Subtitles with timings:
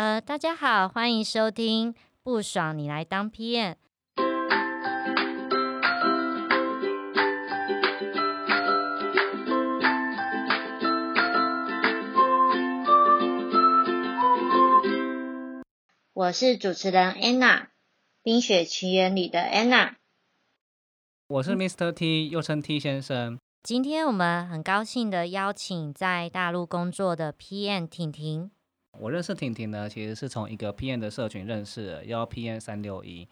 [0.00, 3.74] 呃，大家好，欢迎收听不爽你来当 PM。
[16.14, 17.64] 我是主持人 Anna，
[18.22, 19.96] 《冰雪奇缘》里的 Anna。
[21.28, 21.92] 我是 Mr.
[21.92, 23.38] T，又称 T 先生。
[23.62, 28.50] 今天我们很高兴的邀请在大陆工作的 PM 婷婷。
[29.00, 33.26] 我认识婷婷呢，其实是从一个 PM 的社群认识的，叫 PM 三六一。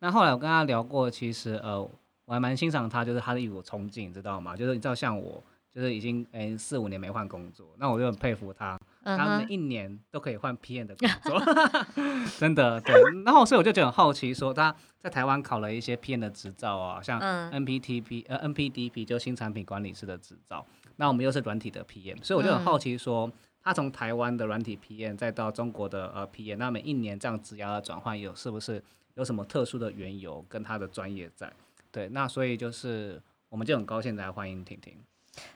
[0.00, 1.80] 那后来我跟她聊过，其实呃，
[2.26, 4.54] 我还蛮欣赏她，就是她的一股冲劲，知道吗？
[4.54, 5.42] 就是你知道像我，
[5.74, 8.78] 就是已经诶四五年没换工作，那我就很佩服她。
[9.02, 11.42] 他们一年都可以换 PM 的工作，
[12.38, 12.94] 真的对。
[13.24, 20.66] 然后所以我就觉得很好奇，说她在台湾考了一些 PM 的执照啊，像 NPTP 呃 NPDP 就新产品管理师的执照。
[20.96, 23.30] 那我们又是软体的 PM，所以我就很好奇说，
[23.64, 31.50] 他从台湾的软体 PM 再到中国的呃 PM，那每一年这样职涯的转换有是不是有什么特殊的缘由跟他的专业在？
[31.90, 34.98] 对，那所以就是我们就很高兴来欢迎婷婷。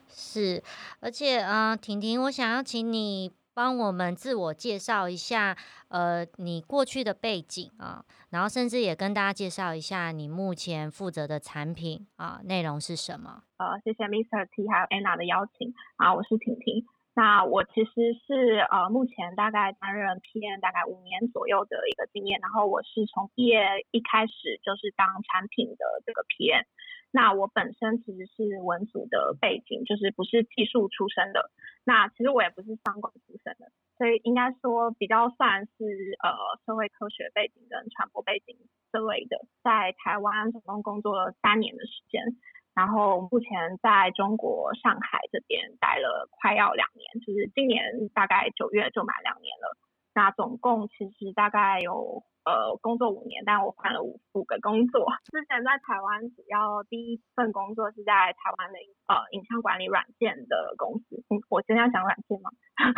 [0.09, 0.63] 是，
[1.01, 5.55] 而且呃，婷婷，我想要请你帮我们自我介绍一下，
[5.89, 13.43] 呃，你过去的背景啊，然后甚至也跟大家介绍一下你目前负责的产品啊，内容是什么？
[13.59, 14.49] 呃，谢谢 Mr.
[14.51, 16.87] T 还有 Anna 的邀请啊，我是婷婷。
[17.19, 23.59] 那我其实是呃，目前大概担任 PM 大概五年左右的一个经验，然后我是从毕业
[23.91, 26.63] 一开始就是当产品的这个 PM。
[27.11, 31.51] 那我本身其实是文组的背景，就是不是技术出身的。
[31.83, 33.67] 那其实我也不是商管出身的，
[33.99, 35.75] 所以应该说比较算是
[36.23, 36.31] 呃
[36.65, 38.55] 社会科学背景跟传播背景
[38.93, 39.43] 之类的。
[39.65, 42.23] 在台湾总共工作了三年的时间，
[42.79, 47.83] 然后目前在中国上海这边待了快要两年，就是今年
[48.15, 49.75] 大概九月就满两年了。
[50.19, 52.25] 那总共其实大概有。
[52.49, 55.05] 呃，工作五年，但我换了五五个工作。
[55.29, 61.21] 之前在台湾，主要第一份工作是在台湾的呃影像管理软件的公司。
[61.29, 62.49] 嗯，我现在讲软件吗？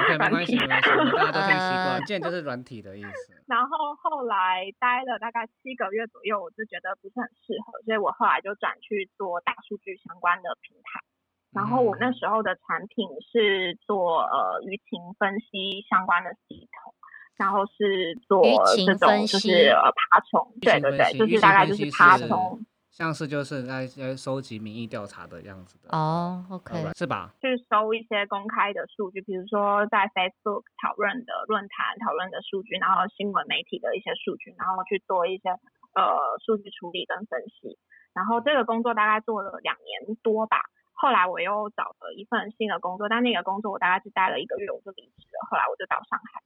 [0.07, 0.87] 没关系，没关系，
[1.19, 1.99] 大家都很习惯。
[1.99, 3.43] 软件就是软体的意思。
[3.51, 11.03] 然后后来待了大概七个月左右，我就觉得不是很适合，所以我后来就转去做大数据相关的平台。
[11.51, 16.95] 然后我那时候的产品是做呃舆情分析相关的系统。
[17.41, 18.45] 然后是做
[18.77, 22.61] 这种就是呃爬虫，对对对，就是大概就是爬虫，
[22.93, 27.33] 像是就是在在收集民意调查的样子的哦，OK，是吧？
[27.41, 35.49] 去收一些公开的数据，比如说在 Facebook 讨论的论坛讨论的数据，然后新闻媒体的一些数据，然后去做一些
[35.97, 37.81] 呃数据处理跟分析。
[38.13, 40.61] 然后这个工作大概做了两年多吧，
[40.93, 46.43] 后来我又找了一份新的工作，但那个工作我大概是待了一个月我就离职了，后来我就到上海。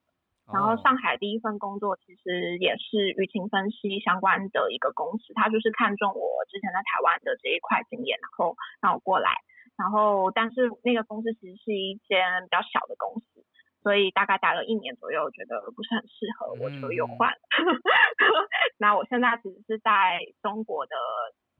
[0.53, 9.31] 然后上海第一份工作其实也是舆情分析相关的一个公司，他就是看中我之前在台湾的这一块经验，然后让我过来。
[9.79, 13.43] 然后但是那个公司其实是一间比较小的公司，
[13.83, 17.41] 所以大概待了一年左右，觉得不是很适合，我就又换了。
[18.79, 20.97] 那我现在其实是在中国的。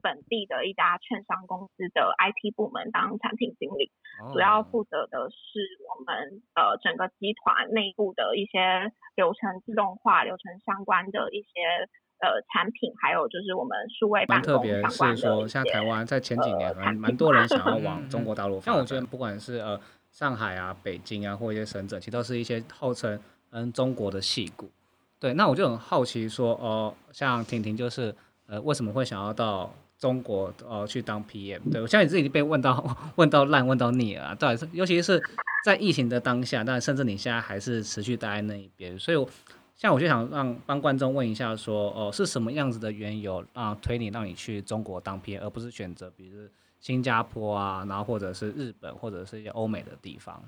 [0.05, 3.91] 本地的一家券商公司的 IT 部门当产品经理，
[4.35, 11.89] 主要负责的是我们呃整个集团内部的一些流程自动化、流程相关的一些
[12.21, 15.17] 呃产品，还有就是我们数位办公相关的。
[15.17, 23.19] 是说，像台湾在前几年蛮蛮多人想要往中国大陆像我觉得不管是呃上海啊、北京啊，或一些省整，其实都是一些号称
[23.53, 24.71] 嗯中国的戏骨。
[25.19, 28.15] 对，那我就很好奇说，哦，像婷婷就是
[28.47, 29.73] 呃为什么会想要到？
[30.05, 32.85] 中国呃去当 PM，对我相信自己被问到
[33.17, 35.19] 问到烂问到腻了，到底是尤其是
[35.65, 39.27] 在疫情的当下，但甚至你现在还是持续待在那一边，所以我
[39.75, 46.47] 像我就想让帮观众问一下，说哦是什么样子的缘由啊推你让你去中国当 PM，而不是选择比如
[46.81, 50.45] 新加坡啊，然后或者是日本或者是一些欧美的地方。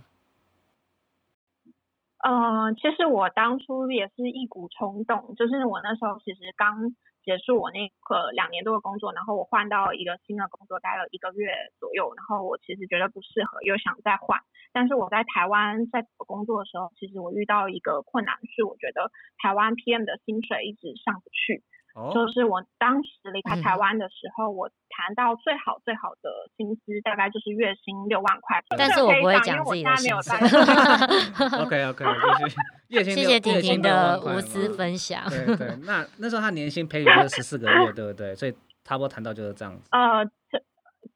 [2.22, 6.94] 呃，其实我当初也是一股冲动，就是我那时候其实刚。
[7.26, 11.50] 结束我那个两年多的工作，然后我换到一个新的工作，待了一个月
[11.80, 14.38] 左右，然后我其实觉得不适合，又想再换。
[14.72, 19.10] 但是我在台湾在找工作的时候，其实我遇到一个困难是，我觉得
[19.42, 21.64] 台湾 PM 的薪水一直上不去。
[22.12, 28.62] 就是我当时离开台湾的时候，我谈到最好最好的薪资大概就是月薪六万块。
[28.76, 30.30] 但是我不会讲自己的薪资。
[31.62, 32.56] OK OK，就是
[32.88, 35.22] 月薪谢谢婷婷的无私分享。
[35.30, 38.34] 对对， 那那时候他年薪培育了十四个月，对不对？
[38.34, 38.52] 所以
[38.84, 39.88] 差不多谈到就是这样子。
[39.92, 40.24] 呃，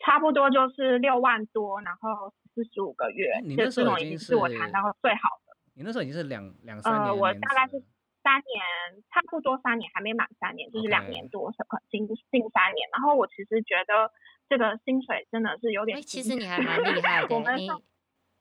[0.05, 5.57] 差不多就是六万多，然后四十五个月，你那时候已经是我谈到最好的。
[5.75, 7.83] 你那时候已经是两两三年呃，我年资了大概是
[8.23, 12.89] 三年，差不多三年，还没满三年，就是两年多，可近近三年。
[12.93, 14.11] 然后我其实觉得
[14.49, 17.57] 这个薪水真的是有点哎，其实你还蛮厉害的欸，你我们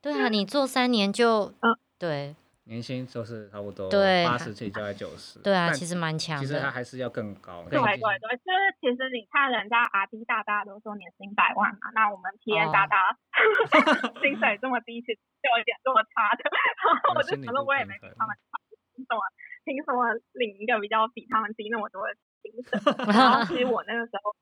[0.02, 2.34] 对啊，你做三年就嗯对
[2.64, 5.40] 年薪就是差不多对八十，起交在九十。
[5.40, 6.70] 对啊，但其实蛮强其实它的。
[6.70, 7.64] 还是要更高。
[7.68, 13.18] 对对对，就是其实你看人家 R D 大大都说年薪百万嘛，那我们 P N 大哦大、
[14.22, 16.46] 薪水这么低，其实就有一点这么差的。
[17.16, 18.56] 我就心里想说，我也没比他们差，
[18.94, 19.20] 凭什么
[19.64, 22.78] 凭什么领一个比较比他们低那么多的薪水？
[23.12, 24.34] 然后其实我那个时候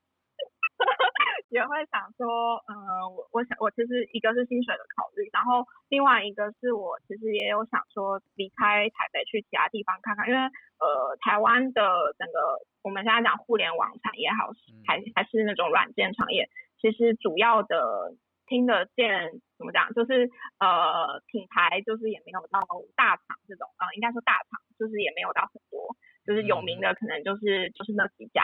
[1.51, 11.83] 也会想说，呃，我我想我其实一个是薪水的考虑，然后另外一个是我其实也有想说离开台北去其他地方看看，因为呃台湾的
[12.19, 16.49] 整个我们现在讲互联网产业好嗯还还是那种软件产业，
[16.81, 18.15] 其实主要的
[18.49, 22.61] 听得见怎么讲，就是呃品牌就是也没有到
[22.97, 25.95] 大厂这种，呃应该说大厂就是也没有到很多，
[26.27, 28.43] 就是有名的可能就是就是那几家，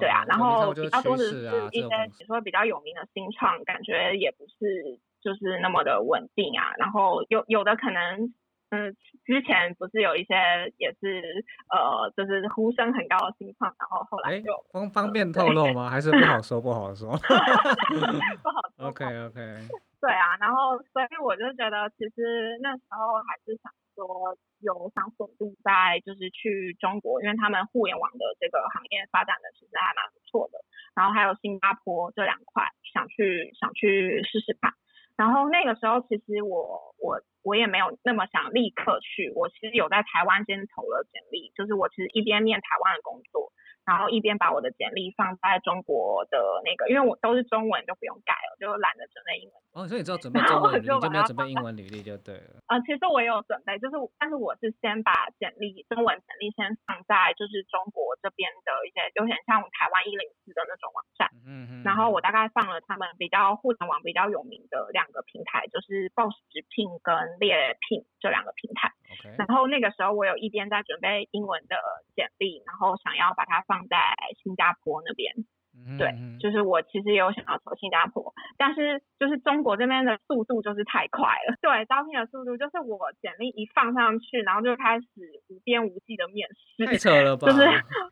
[0.00, 6.72] 对啊哦，然后比较多的是一些这种公司比如说比较有名的新创，感觉也不是就是那么的稳定啊。
[6.78, 8.32] 然后有有的可能，
[8.72, 8.96] 嗯，
[9.28, 10.32] 之前不是有一些
[10.78, 15.90] 也是呃，就是呼声很高的新创，然后后来哎就，方方便透露 吗？
[15.92, 16.58] 还是不好说？
[16.58, 17.12] 不好说。
[17.20, 18.88] 不好说。
[18.88, 19.36] OK OK，
[20.00, 24.32] 对啊，然后所以我就觉得，其实那时候还是想说
[24.64, 30.56] 有想锁定在就是去中国，因为他们互联网的这个行业发展的其实还蛮不错的。
[30.96, 34.72] 然后还有新加坡这两块，想去想去试试看。
[35.16, 43.52] 然后那个时候其实我我我也没有那么想立刻去，我其实有在台湾先投了简历，就是我其实一边念台湾的工作，
[43.84, 49.54] 然后一边把我的简历放在中国的那个，因为我都是中文就不用改了，就懒得准备英文。
[49.72, 52.62] 哦，所以你知道准备中文履历，就你就没有准备英文履历就对了。
[52.68, 61.82] 呃，其实我也有准备，就是但是我是先把简历中文简历先放在就是中国这边的一些有点像台湾一零四的那种网站，嗯嗯。
[61.82, 68.92] 然后我大概放了他们比较互联网比较有名的两个平台，就是 Boss 直聘跟猎聘这两个平台。
[69.12, 71.76] OK，然后那个时候我有一边在准备英文的
[72.14, 73.96] 简历，然后想要把它放在
[74.42, 75.32] 新加坡那边。
[75.98, 81.56] 对就是我其实也有想要投新加坡，但是就是中国这边的速度就是太快了。
[81.64, 85.06] 对，招聘的速度就是我简历一放上去，然后就开始
[85.48, 86.84] 无边无际的面试。
[86.84, 87.48] 太扯了吧？
[87.48, 87.62] 就是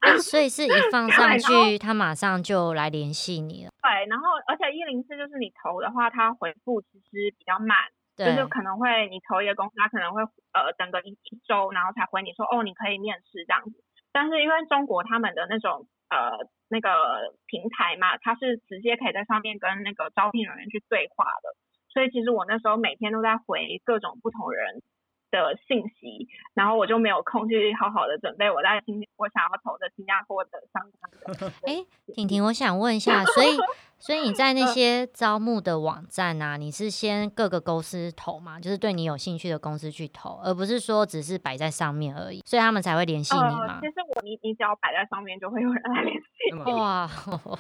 [0.00, 3.70] 哎所以是一放上去，他马上就来联系你了。
[3.82, 7.76] 对，然后而且一零四就是你投的话，他回复其实比较慢，
[8.20, 10.22] 就是，可能会你投一个公司，他可能会
[10.52, 13.82] 呃等个一一周，然后才回你说哦你可以面试这样子。
[14.12, 16.37] 但是因为中国他们的那种呃
[16.69, 21.55] 那个平台嘛，它是直接可以在上面跟那个招聘人员去对话的，
[21.88, 24.82] 所以其实我那时候每天都在回各种不同人
[25.30, 31.52] 的信息，然后我就没有空去好好的准备我在新我想要投的新加坡的相关的。
[31.66, 31.84] 哎，
[32.14, 33.56] 婷婷，我想问一下，所以
[33.98, 43.86] 所以你在嗯那些招募的网站啊，你是先各个公司投嘛，就是对你有兴趣的公司去投，而不是说只是摆在上面而已，所以他们才会联系你呃嘛，其。
[43.86, 46.70] 实我你你只要摆在上面，就会有人来联系。
[46.72, 47.08] 哇，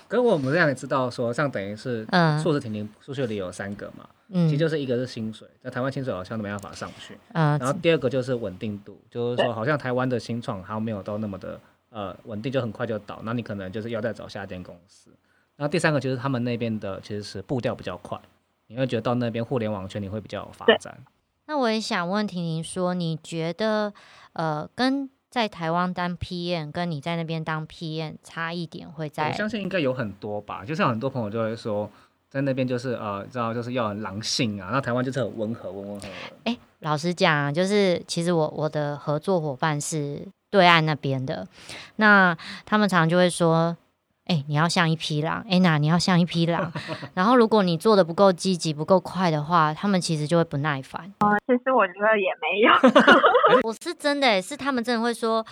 [0.08, 11.60] 可我们这样也知道说，像等于是嗯硕士婷婷数学里有三个嘛，嗯其实就是一个是薪水，在台湾薪水好像都没办法上去，嗯然后第二个就是稳定度，就是说好像台湾的新创还没有到那么的
[11.90, 15.10] 呃稳定，就很快就倒，那你可能就是要再找下一间公司。
[15.56, 18.18] 然后第三个就是他们那边的其实是步调比较快，
[18.68, 20.96] 你会觉得到那边互联网圈你会比较有发展。
[21.46, 23.92] 那我也想问婷婷说，你觉得
[24.34, 29.32] 呃，跟在台湾当 PM 跟你在那边当 PM 差异点会在我？
[29.32, 31.90] 相信应该有很多吧，就像很多朋友就会说，
[32.30, 36.12] 在那边就是呃，知道就是要很狼性啊，那台湾就是很温和、温温和和。
[36.44, 41.46] 哎、老实讲啊，就是其实我我的合作伙伴是对岸那边的，
[41.96, 42.34] 那
[42.64, 43.76] 他们常常就会说。
[44.26, 46.72] 哎、你要像一匹狼，哎、娜你要像一匹狼。
[47.14, 51.12] 然后，如果你做的不够积极、不够快的话，他们其实就会不耐烦。
[51.48, 52.72] 其实我觉得也没有，
[53.66, 55.44] 我是真的、欸，是他们真的会说，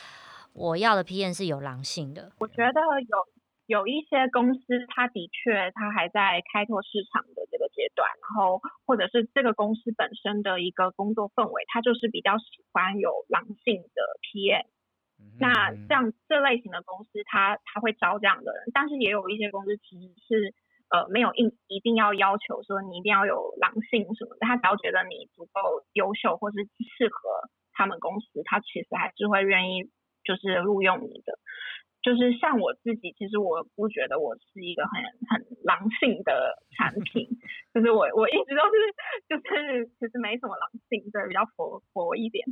[0.52, 2.30] 我要的 PN 是有狼性的。
[2.38, 3.16] 我觉得有
[3.68, 14.64] 有一些公司，它的确它还在开拓市场的这个阶段，然后或者是这个公司本身的一个工作氛围，它就是比较喜欢有狼性的 PM。
[15.20, 20.54] 嗯那像这类型的公司，它它会招这样的人，但是也有一些公司其实是
[20.88, 26.56] 呃没有硬一定要要求说你一定要有狼性什么的，他只要觉得你足够优秀或是
[26.96, 29.90] 适合他们公司，他其实还是会愿意
[30.24, 31.38] 就是录用你的。
[32.02, 37.28] 就是像我自己，其实我不觉得我是一个很很狼性的产 品，
[37.74, 38.76] 就是我我一直都是
[39.28, 42.46] 就是其实没什么狼性，对，比较佛佛一点，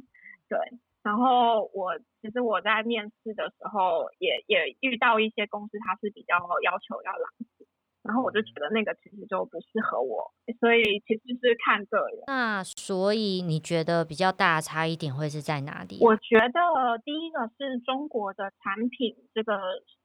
[0.48, 0.58] 对。
[1.02, 6.34] 然后我其实我在面试的时候也也遇到一些公司，它是比较
[6.64, 7.55] 要求要狼性，
[8.06, 12.24] 然后我就觉得那个其实就不适合我，所以其实是看个人。
[12.26, 15.98] 那所以你觉得比较大的差异点会是在哪里？
[16.00, 19.58] 我觉得第一个是中国的产品这个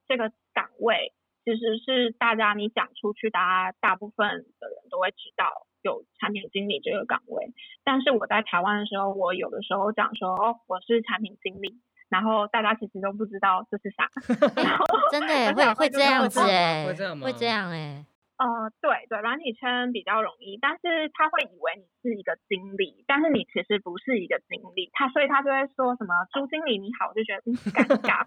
[0.08, 1.14] 这个岗位，
[1.46, 3.40] 其实是大家你讲出去，大
[3.72, 4.28] 家大部分
[4.60, 5.68] 的人都会知道。
[5.84, 11.82] 有产品经理这个岗位，但是我在台湾的时候，我有的时候讲说哦，我是产品经理，
[12.12, 14.12] 然后大家其实都不知道这是啥。
[15.12, 17.26] 真的会会这样子哎，会这样吗？
[17.26, 18.06] 会这样哎。
[18.38, 28.26] 呃，对对，软体圈比较容易，但是他会以为你是一个经理，但是你其实不是一个经理，他所以他就会说什么朱经理你好，我就觉得嗯尴尬。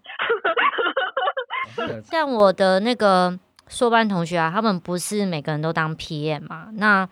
[2.09, 3.39] 像我的那个
[3.69, 7.09] 硕班同学啊，他们不是每个人都当 PM 嘛，那。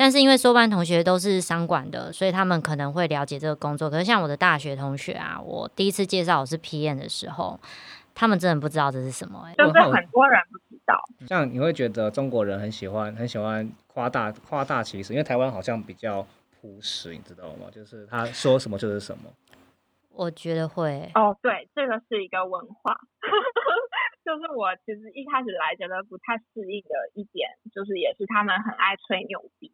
[0.00, 3.90] 但是因为硕班同学都是商管的，所以他们可能会了解这个工作。
[3.90, 7.60] 可是像我的大学同学啊，我第一次介绍我是 PM 的时候，
[8.14, 9.44] 他们真的不知道这是什么。
[9.46, 10.98] 哎，就是很多人不知道。
[11.28, 16.26] 像你会觉得中国人很喜欢很喜欢夸大夸大其词，因为台湾好像比较
[16.62, 17.66] 朴实，你知道吗？
[17.70, 19.24] 就是他说什么就是什么。
[20.14, 21.10] 我觉得会。
[21.14, 22.98] 哦，对，这个是一个文化。
[24.24, 29.72] 就是我其实一开始来觉得不太适应的一点，就是也是他们很爱吹牛逼，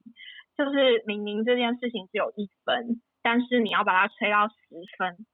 [0.56, 4.54] 就是明明这件事情只有一分，但是你要把它吹到十
[4.96, 5.26] 分。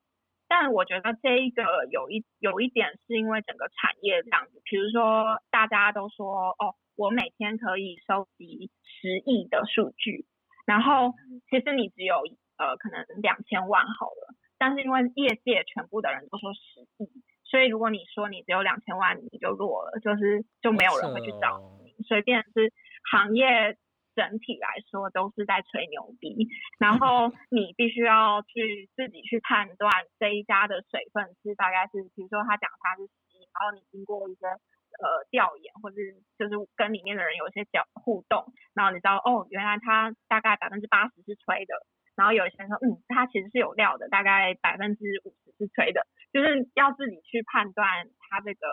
[0.49, 10.27] 但我觉得这一个有一有一点是因为整个产业这样子，比如说大家都说哦，我每天可以收集十亿的数据，
[10.67, 11.13] 然后
[11.49, 12.17] 其实你只有
[12.57, 17.23] 呃可能两千万好了，但是因为业界全部的人都说十亿。
[17.53, 21.93] 所以如果你说你只有两千万，你就弱了，就是就没有人会去找你。
[22.09, 22.73] 所以变是
[23.13, 23.77] 行业
[24.17, 26.49] 整体来说都是在吹牛逼，
[26.81, 35.97] 然后你必须要去自己去判断这一家的水分是大概是，比如说他讲他是 C，然后你经过一些呃调研，或者
[36.41, 41.85] 就是跟里面的人有一些交互动，然后你知道哦，原来他大概百分之八十是吹的。
[42.15, 47.87] 然后有一些人说，嗯，他其实是有料的，大概百分之五十是吹的，就是要自己去判断
[48.19, 48.67] 它这个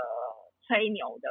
[0.65, 1.27] 吹牛的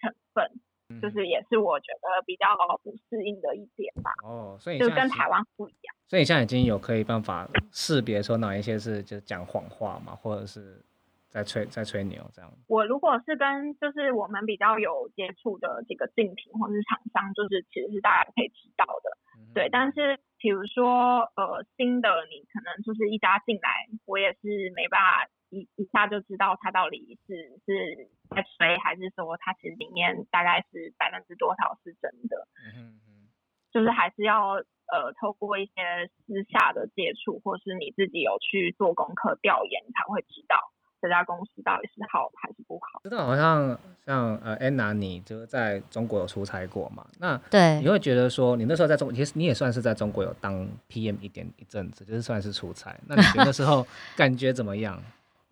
[0.00, 2.46] 成分，就是也是我觉得比较
[2.82, 4.12] 不适应的一点吧。
[4.24, 5.94] 哦，所以就跟台湾不一样。
[6.06, 10.82] 所以现在已经有可以办法识别说哪一些是就讲谎话嘛，或者是
[11.28, 12.50] 在吹在吹牛这样。
[12.66, 20.18] 我如果是跟就是我们比较有接触的这个竞品或者是厂商，就是其实是大家可以知道的，对，但是。
[20.40, 32.48] 比如说，呃，新的你可能就是一家进来，我也是没办法一一下就知道它到底是是在吹，还是说它其实里面大概是百分之多少是真的。
[32.76, 33.00] 嗯
[33.70, 35.72] 就是还是要呃透过一些
[36.26, 40.72] 私下的接触，或是你自己有去做功课调研，才会知道。
[41.00, 43.00] 这家公司到底是好还是不好？
[43.04, 47.06] 知道好像像呃安娜，你就是在中国有出差过嘛？
[47.20, 52.98] 那对，你会觉得说你那时候在中，其实你也算是在中国有当 PM 一点一阵子，就是算是出差。
[53.06, 53.86] 那你那时候
[54.16, 55.00] 感觉怎么样？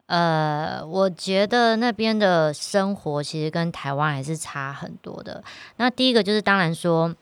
[0.06, 5.44] 呃，我觉得那边的生活其实跟台湾还是差很多的。
[5.76, 7.14] 那第一个就是当然说，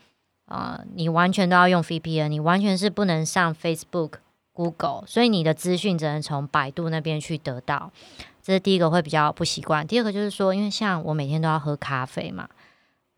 [0.46, 4.12] 啊，你完全都要用 VPN，你完全是不能上 Facebook。
[4.56, 7.90] Google，所以你的资讯只能从百度那边去得到，
[8.40, 9.84] 这是第一个会比较不习惯。
[9.84, 12.48] 第二个就是说，因为像我每天都要喝咖啡嘛，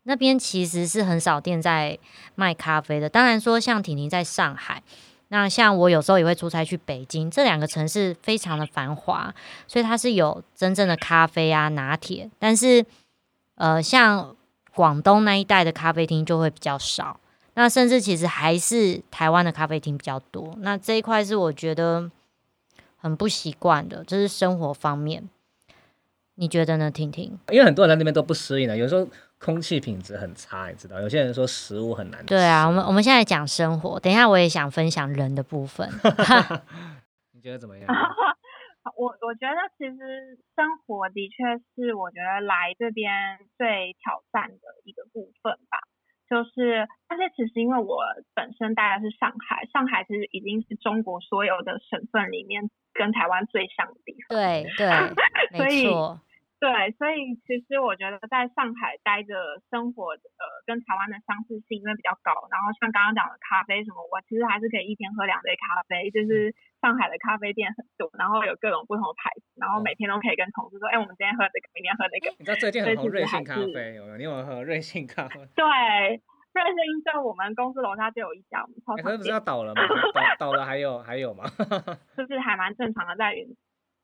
[0.01, 1.99] 那边其实是很少店在
[2.33, 3.07] 卖咖啡的。
[3.07, 4.81] 当然说，像婷婷在上海，
[5.29, 9.33] 那像我有时候也会出差去北京，这两个城市非常的繁华，
[9.67, 12.29] 所以它是有真正的咖啡啊拿铁。
[12.39, 12.85] 但是，
[13.55, 14.35] 呃，像
[14.73, 17.19] 广东那一带的咖啡厅就会比较少。
[17.55, 22.11] 那甚至其实还是台湾的咖啡厅比较多，那这一块是我觉得
[22.95, 25.27] 很不习惯的，就是生活方面，
[26.35, 26.91] 你觉得呢？
[26.91, 27.35] 婷婷？
[27.49, 29.07] 因为很多人在那边都不适应的，有时候
[29.39, 30.99] 空气品质很差，你知道？
[30.99, 32.27] 有些人说食物很难吃。
[32.27, 35.87] 对啊，我们我们现在讲生活，等一下我也想分享人的部分。
[37.33, 37.87] 你觉得怎么样？
[38.97, 43.11] 我我觉得其实生活的确是我觉得来这边
[43.57, 45.77] 最挑战的一个部分吧。
[46.27, 48.03] 就是，但是其实因为我
[48.33, 54.35] 本身待的是上海，上海其实已经是中国所有的省份里面跟台湾最像的地方。
[54.35, 54.89] 对对，
[55.57, 55.87] 所以
[56.57, 62.33] 对，所以其实我觉得在上海待着生活，呃，跟台湾的相似性因为比较高。
[62.49, 66.09] 然后像刚刚讲的咖啡什么，我其实还是可以一天喝两杯咖啡。
[66.09, 66.49] 就是
[66.81, 72.33] 上海的咖啡店很多，然后有各种不同的牌子，然后每天都可以跟同事说，哎，我们今天喝这个，明天喝那个。
[72.39, 74.17] 你知道最近很红瑞幸咖啡有没有？
[74.17, 75.37] 你有喝瑞幸咖啡？
[75.53, 75.61] 对，
[76.57, 79.81] 瑞幸在我们公司楼下就有一家，我们超可是不是要倒了吗？
[80.39, 81.45] 倒倒了还有还有吗？
[82.17, 83.45] 就是还蛮正常的在云。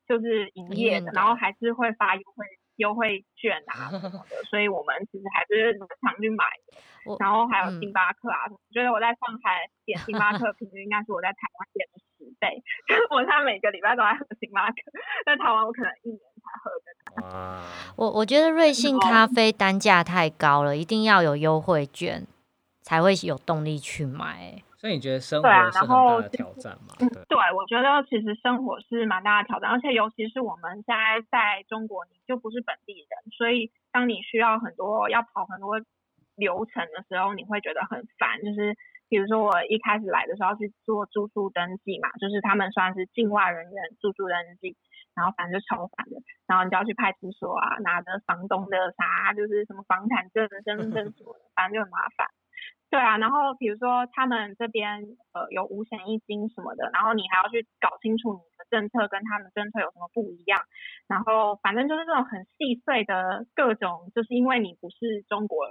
[0.08, 2.46] 就是营业的，然后还是会发优惠
[2.78, 6.46] 优惠券啊 什么的，所以我们其实还是常去买。
[7.20, 12.64] 然后还有星巴克啊，我觉得我在上海点星巴克平均应该是我在台湾点的十倍。
[13.12, 14.76] 我现在每个礼拜都在喝星巴克，
[15.26, 17.28] 在台湾我可能一年才喝的。
[17.28, 17.62] 哇！
[17.98, 22.26] 我我觉得瑞幸咖啡单价太高了，一定要有优惠券
[22.82, 24.64] 才会有动力去买。
[24.84, 26.92] 所以你觉得生活是很大的挑战吗？
[27.00, 35.80] 对，我觉得其实生活是蛮大的挑战，而且尤其是我们现在在中国，你就不是本地人，所以当你需要很多要跑很多
[36.36, 38.44] 流程的时候，你会觉得很烦。
[38.44, 38.76] 就是
[39.08, 44.76] 比如说我一开始来的时候去做住宿登记嘛，就是他们算是境外人员住宿登记，
[45.16, 52.28] 然后反正就超烦的，然后你就要去派出所啊，拿着房东的啥，就是什么房产证、身份证什么的，反正就很麻烦。
[52.94, 55.02] 对啊，然后比如说他们这边
[55.34, 60.62] 呃有五险一金什么的，然后你还要去搞清楚你的政策跟他们政策有什么不一样，
[61.08, 65.66] 然后反正就是这种很细碎的各种，就是因为你不是中国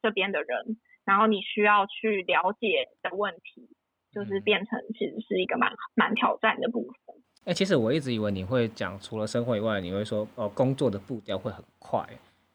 [0.00, 3.74] 这边的人，然后你需要去了解的问题，
[4.12, 7.16] 就是变成其实是一个蛮蛮挑战的部分。
[7.46, 12.06] 哎，其实我一直以为你会讲除了生活以外，你会说哦工作的步调会很快。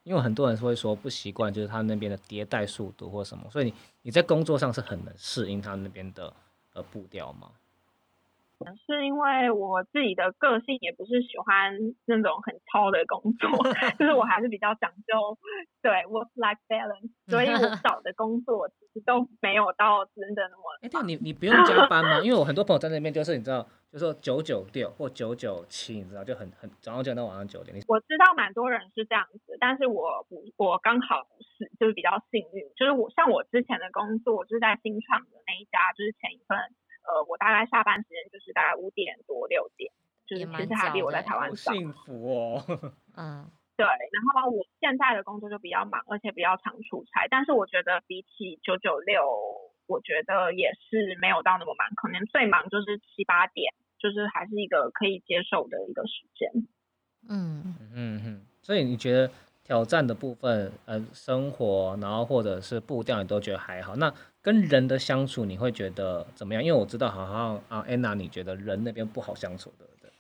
[0.06, 6.32] 因为很多人会说不习惯，就是他那边的迭代速度或什么，所以你你在工作上是很能适应他那边的
[6.74, 7.52] 呃步调吗？
[8.66, 8.74] 吗？
[8.86, 11.74] 是因为我自己的个性也不是喜欢
[12.06, 13.50] 那种很超的工作，
[14.00, 15.38] 就是我还是比较讲究
[15.82, 20.64] 对 work life balance， 所以我找的工作其实都没有到真的那么。
[20.82, 22.20] 哎，对，你你不用加班吗？
[22.22, 27.76] 因为我很多朋友在那边就是你知道，就说九九六或九九七，你知道就很很早上九点到晚上九点。
[27.88, 36.58] 我知道蛮多人是这样子，但是我不，我刚好不是，就是比较幸运，就是我像我之前的工作就是在新创的那一家，就是前一份。
[37.08, 39.92] 呃，我大概下班时间就是大概五点多六点，
[40.26, 41.72] 就是其实还比我在台湾早。
[41.72, 42.64] 幸福哦。
[43.16, 43.86] 嗯，对。
[43.86, 47.28] 然后我现在的工作就比较忙，而且比较常出差。
[47.30, 49.24] 但是我觉得比起九九六，
[49.88, 51.88] 我觉得也是没有到那么忙。
[51.96, 56.68] 可能最忙就是七八点，就是还是一个可以接受的一个时间。
[57.30, 58.46] 嗯嗯嗯。
[58.62, 59.32] 所以你觉得
[59.64, 63.96] 挑战的部分，呃，生活，然后或者是步调，你都觉得还好？
[63.96, 64.12] 那
[64.46, 66.64] 跟人的相处你会觉得怎么样？
[66.64, 70.12] 因为我知道好像啊安娜，你觉得人那边不好相处的，对？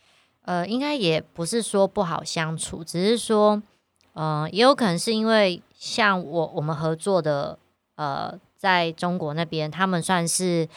[0.45, 3.61] 呃，应该也不是说不好相处，只是说，
[4.13, 7.59] 呃，也有可能是因为像我我们合作的，
[7.97, 10.67] 呃，在中国那边，他们算是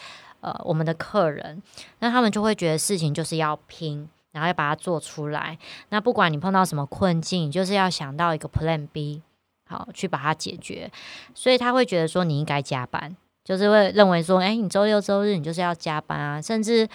[0.41, 1.59] 呃我们的客人，
[2.01, 5.57] 那他们就会觉得事情就是要拼，然后要把它做出来。
[5.89, 9.23] 那不管你碰到什么困境，就是要想到一个 Plan B，
[9.65, 10.91] 好去把它解决。
[11.33, 13.15] 所以他会觉得说你应该加班。
[13.49, 16.87] 就是会认为说，哎，你周六周日你就是要加班啊，甚至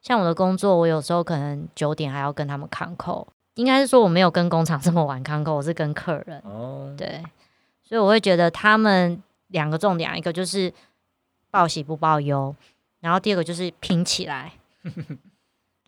[0.00, 6.40] 像我的工作，我有时候可能九点还要跟他们抗扣，应该是说我没有跟工厂这么晚抗扣，我是跟客人。
[6.42, 7.22] 哦，对，
[7.84, 10.72] 所以我会觉得他们两个重点，一个就是
[11.50, 12.56] 报喜不报忧，
[13.00, 14.52] 然后第二个就是拼起来。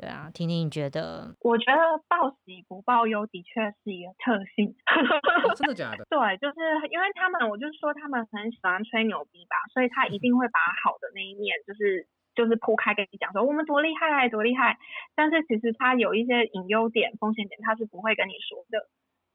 [0.03, 1.31] 对啊，婷婷你觉得？
[1.39, 1.79] 我觉得
[2.11, 4.75] 报喜不报忧的确是一个特性。
[5.55, 6.03] 真的假的？
[6.11, 6.59] 对，就是
[6.91, 14.77] 因为他们，我就说他们很喜欢吹牛逼吧，所以他一定会把好的那一面，就是就是铺开跟你讲说我们多厉害，多厉害。
[15.15, 18.91] 但是其实他有一些隐忧点、风险点，他是不会跟你说的。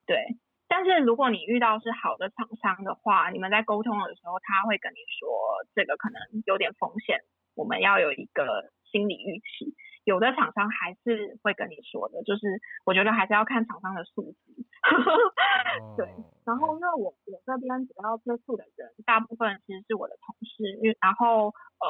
[0.06, 0.36] 对，
[0.68, 7.24] 但是如果你遇到是好的厂商的话，你们在沟通的时候，他会跟你说这个可能有点风险，
[7.56, 9.76] 我们要有一个心理预期。
[10.08, 12.48] 有的厂商还是会跟你说的，就是
[12.86, 14.64] 我觉得还是要看厂商的素质。
[16.00, 16.08] 对，
[16.46, 21.48] 然后因为我我这边主要接触的人，大部分其实是我的同事，因然后
[21.84, 21.88] 呃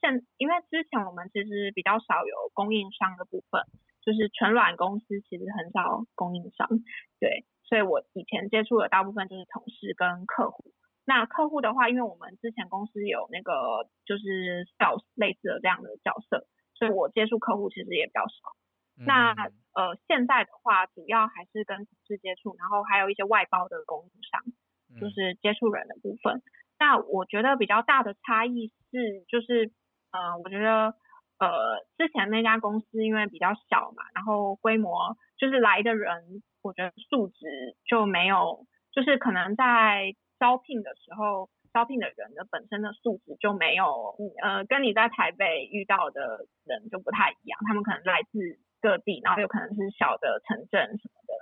[0.00, 3.66] 现因为之前我们其实比较少有供应商的部分，
[4.06, 6.68] 就是纯软公司其实很少供应商，
[7.18, 10.70] 对，所以我以前接触的大部分就是同事跟客户。
[11.06, 16.46] 那客户的话，因为我们之前公司有那个就是 sales 类似的这样的角色。
[16.78, 18.52] 所以我接触客户其实也比较少。
[18.98, 19.32] 那
[19.72, 24.42] 呃，现在的话，主要还是跟同事接触，然后还有一些外包的供应商，
[25.00, 26.42] 就是接触人的部分。
[26.78, 29.72] 那我觉得比较大的差异是，就是
[30.12, 30.94] 呃，我觉得
[31.38, 37.46] 呃，之前那家公司因为比较小嘛，然后规模就是来的人，我觉得素质
[37.86, 51.34] 就没有，就是可能在招聘的时候，招聘的人的本身的素质就没有，呃，跟你在台北遇到的人就不太一样，他们可能来自各地，然后有可能是小的城镇什么的，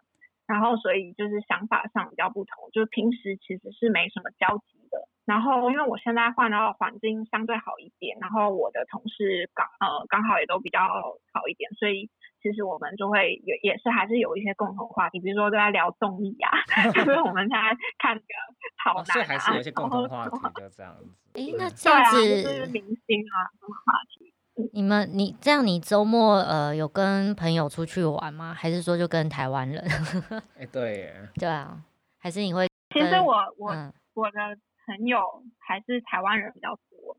[0.46, 5.09] 然后所以就是想法上比较不同，就是平时其实是没什么交集的。
[5.24, 12.11] 然后，因为我现在换到环境相对好一点，然后我的同事刚呃刚好也都比较好一点，所以
[12.44, 16.52] 其实我们就会也也是还是有一些共同话题，比如说都在聊综艺啊，
[16.92, 17.57] 就是我们在
[17.98, 18.22] 看个
[18.85, 21.09] 好男啊，所以还是有一些共同话题的这样子。
[21.33, 24.35] 哎，那这样就是子，明星啊什么话题。
[24.74, 28.52] 你们你这样，你周末呃有跟朋友出去玩吗？
[28.52, 29.83] 还是说就跟台湾人？
[30.61, 31.83] 哎，对耶，对啊，
[32.18, 34.38] 还是你会其实我我嗯我的
[34.87, 37.16] 朋友还是台湾人比较多，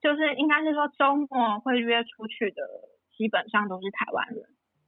[0.00, 2.62] 就是应该是说周末会约出去的，
[3.18, 4.44] 基本上都是台湾人，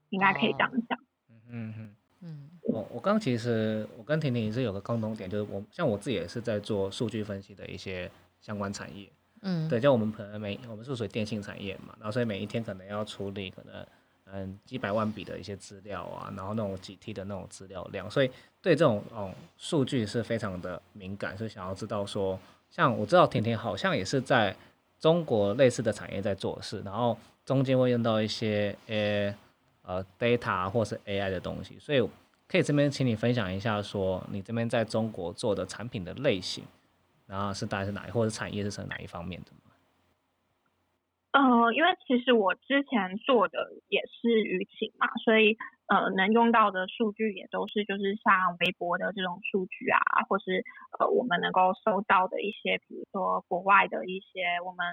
[0.09, 0.99] 应该可以这样讲。
[1.29, 1.97] 嗯嗯嗯。
[2.23, 8.09] 嗯我我刚其实我跟婷婷也是有个共同点，就是我像我自己也是在做数据分析的一些
[8.41, 9.11] 相关产业。
[9.43, 13.85] 嗯对，像我们可能每我们是属于电信产业嘛，然后所以每一天可能要处理可能
[14.27, 18.31] 嗯几百万笔的一些资料啊，然后那种几 T 的那种资料量，所以
[18.63, 22.39] 对这种嗯数据是非常的敏感，是想要知道说，
[22.69, 24.55] 像我知道甜甜好像也是在
[25.01, 29.35] 中国类似的产业在做事，然后中间会用到一些呃
[29.83, 32.09] 呃 data 或是 AI 的东西，所以
[32.47, 36.63] 可以这边请你分享一下说你这边在中国做的产品的类型。
[37.27, 39.71] 然后是大概是哪一，或者产业是从哪一方面的吗？
[41.31, 45.57] 呃，因为其实我之前做的也是舆情嘛，所以
[45.91, 49.99] 呃能用到的数据也都是就是像微博的这种数据啊，
[50.29, 50.65] 或是
[50.99, 54.87] 呃我们能够收到的一些，比如说国外的一些我们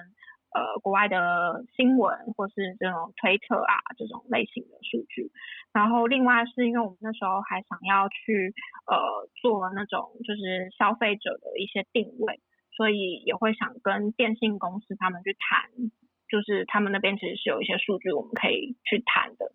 [0.50, 5.30] 呃国外的新闻或是这种推特啊这种类型的数据。
[5.72, 8.52] 然后另外是因为我们那时候还想要去
[8.90, 8.98] 呃
[9.40, 12.40] 做那种就是消费者的一些定位，
[12.74, 15.70] 所以也会想跟电信公司他们去谈。
[16.28, 19.50] 就是他们那边其实是有一些数据我们可以去谈的，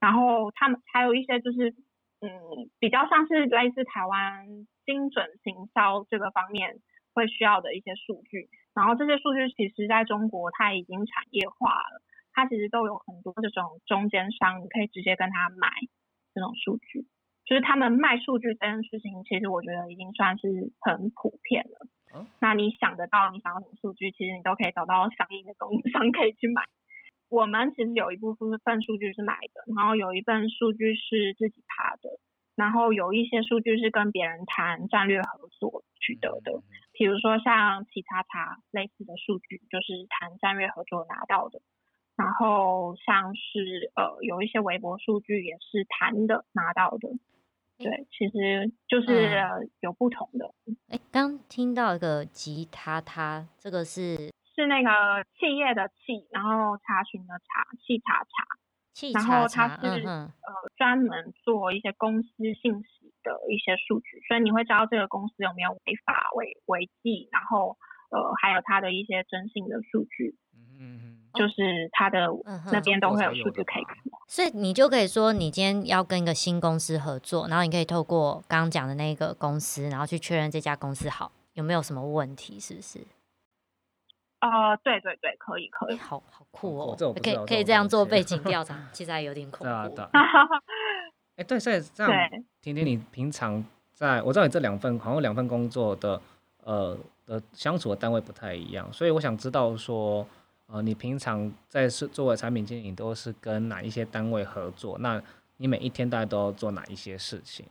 [0.00, 1.70] 然后他们还有一些就是
[2.20, 2.30] 嗯
[2.78, 4.46] 比较像是类似台湾
[4.84, 6.80] 精准行销这个方面
[7.14, 15.68] 会需要的一些数据，然后这些数据其实在中国它已经产业化了，它其实都有很多这种中间商，你可以直接跟他买
[16.32, 17.06] 这种数据，
[17.44, 21.86] 就是他们卖数据这件事情，其实我觉得已经算是很普遍了。
[22.12, 26.64] 哦那你想得到你想要什么数据，其实你都可以找到相应的供应商可以去买。
[27.30, 32.18] 我们其实有一部分数据是买的，然后有一份数据是自己爬的，
[32.56, 36.60] 然后有一些数据是跟别人谈战略合作取得的，
[36.92, 41.62] 比如说像企查查类似的数据，就是谈战略合作拿到的。
[42.16, 47.08] 然后像是呃有一些微博数据也是谈的拿到的，
[47.78, 50.52] 对，其实就是、嗯呃有不同的。
[50.88, 58.58] 哎，刚听到一个吉他他，这个是是那个企业的企，然后查询的查，企查查，
[58.92, 62.28] 气然后查查，它是嗯哼，呃专门做一些公司
[62.60, 67.76] 信息的一些数据，所以你会知道这个公司有没有违法违违纪，然后
[68.10, 70.36] 呃还有它的一些征信的数据，
[70.78, 72.26] 嗯嗯就是它的
[72.72, 74.18] 那边都会有数据可以看到。
[74.26, 83.06] 所以你就可以说，你今天要跟一个新公司合作，然后你可以透过刚刚讲的那个公司，然后去确认这家公司好有没有什么问题，是不是？
[84.40, 85.98] 呃，对对对，可以可哎，以。
[85.98, 90.04] 好好酷哦这可以可以这样做背景 调查，其实还有点恐对啊，怖对。
[90.04, 90.10] 啊。
[91.36, 96.20] 哎，对，所以这样，对，婷婷，你平常在我知道你这两份好像两份工作的
[96.64, 100.26] 呃的相处的单位不太一样，所以我想知道说，
[100.66, 104.96] 呃，你平常在是作为产品经理都是跟哪一些单位合作？
[104.98, 105.22] 那
[105.58, 107.66] 你每一天大概都要做哪一些事情？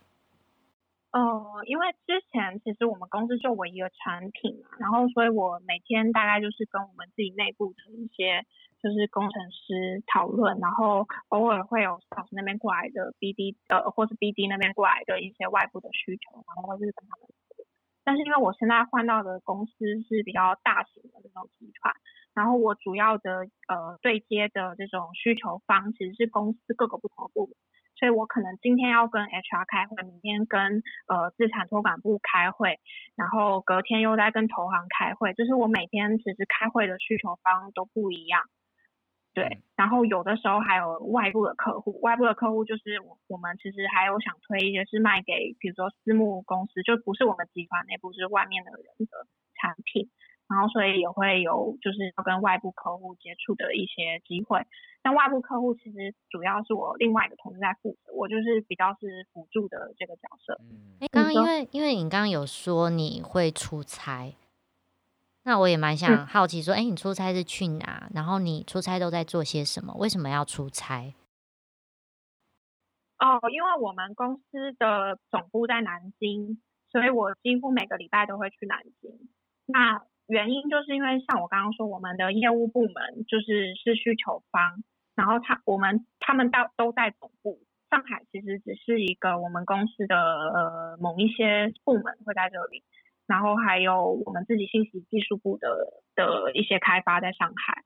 [1.12, 8.45] 呃，因为之前其实我们公司就我一个产品嘛，然后所以我每天大概就是跟我们自己内部的一些
[8.82, 17.28] 就是工程师讨论，然后偶尔会有老师那边过来的 BD 呃，或是 BD 那边过来的一些外部的需求，然后会是跟他们。
[18.04, 19.74] 但是因为我现在换到的公司
[20.08, 21.93] 是比较大型的这种集团，
[22.36, 27.56] 然后我主要的呃对接的这种需求方其实是公司各个不同的部门。
[28.00, 32.80] 所以我可能今天要跟 HR 开会，明天跟呃资产托管部开会，
[33.16, 38.44] 然后隔天又在跟投行开会，就是我每天其实开会的需求方都不一样。
[39.34, 49.28] 对嗯，然后有的时候还有外部的客户，外部的客户就是我我们其实还有想推一些是卖给比如说私募公司，就不是我们集团内部，是外面的人的
[49.62, 50.10] 产品。
[50.50, 54.66] 然后所以也会有就是要跟外部客户接触的一些机会。
[55.02, 60.60] 但外部客户其实主要是我另外一个同事在负责，我就是比较是辅助的这个角色。
[61.00, 64.34] 哎，刚刚因为因为你刚刚有说你会出差，
[65.44, 68.10] 那我也蛮想好奇说，哎，你出差是去哪？
[68.14, 69.94] 然后你出差都在做些什么？
[69.98, 71.14] 为什么要出差？
[73.20, 79.30] 哦，因为我们公司的总部在南京，所以我几乎每个礼拜都会去南京。
[79.66, 84.84] 那原因就是因为像我刚刚说，我们的业务部门就是是需求方，
[85.15, 92.84] 然后他我们他们到都在总部，上海其实只是一个我们公司的呃某一些部门会在这里，
[93.26, 95.68] 然后还有我们自己信息技术部的
[96.15, 97.84] 的一些开发在上海，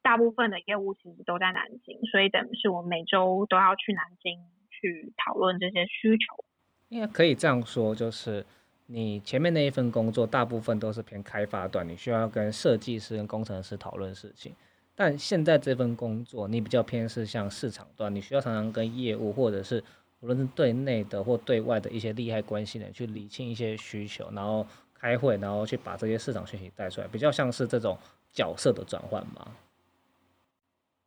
[0.00, 4.38] 大部分的业务其实都在南京，所以等于是我们每周都要去南京
[4.70, 6.44] 去讨论这些需求。
[6.88, 8.46] 应该可以这样说，就是。
[8.92, 14.52] 你前面那一份工作大部分都是偏开发端，你需要跟设计师、跟工程师讨论事情。
[14.96, 19.80] 但现在这份工作，你比较偏是像市场端，你需要常常跟业务或者是
[20.18, 27.96] 无论是对内的或对外的一些利害关系人去理清一些需求，然后开会，然后去把这些市场讯息带出来，比较像是这种
[28.32, 29.54] 角色的转换吗？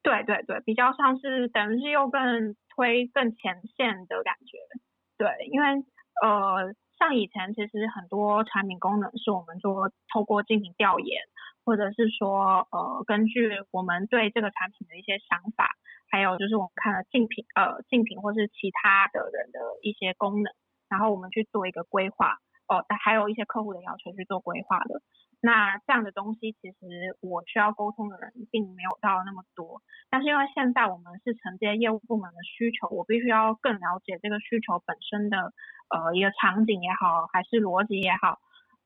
[0.01, 4.57] 对对对，比较像是等于是又更推更前线的感觉。
[5.17, 5.67] 对，因为
[6.21, 6.73] 呃。
[7.03, 11.21] 像以前其实很多产品功能是我们做透过进行调研，
[11.65, 15.75] 或者是说呃根据我们对这个产品的一些想法，
[16.09, 20.53] 还有就是我们看了竞品呃竞品或是其他的人的一些功能，
[20.87, 25.01] 然后我们去做一个规划哦，还有一些客户的要求去做规划的。
[25.41, 35.53] 那这样的东西其实我需要沟通的人并没有到那么多，但是因为现在我们是承接业务部门的需求，我必须要更了解这个需求本身的。
[35.89, 38.39] 呃，一个场景也好，还是逻辑也好，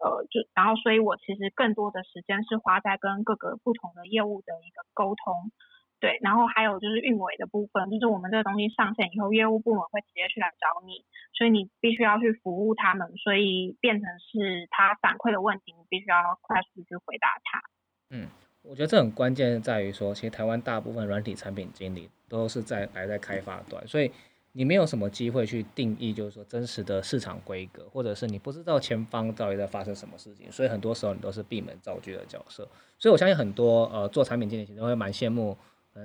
[0.04, 5.52] 呃，就然后，所以我其实更多的时间是花在跟各个不同的业务的一个沟通，
[6.00, 17.62] 对，然后还有就是运维的部分，就是我们这个东西上线以后，业务部门会直接去来找你，所以你必须要去服务他们，所以变成是他反馈的问题，你必须要快速去回答他。
[18.10, 18.28] 嗯，
[18.64, 24.12] 我觉得这很关键在于说，其实台湾大部分软体产品经理都是在摆在开发端，所以。
[24.54, 32.68] 你没有什么机会去定义，就是说真实的市场规格，或者是你不知道前方到底在发生什么事情，所以很多时候你都是闭门造车的角色。
[32.98, 35.56] 所以我相信很多呃做产品经理其实会蛮羡慕，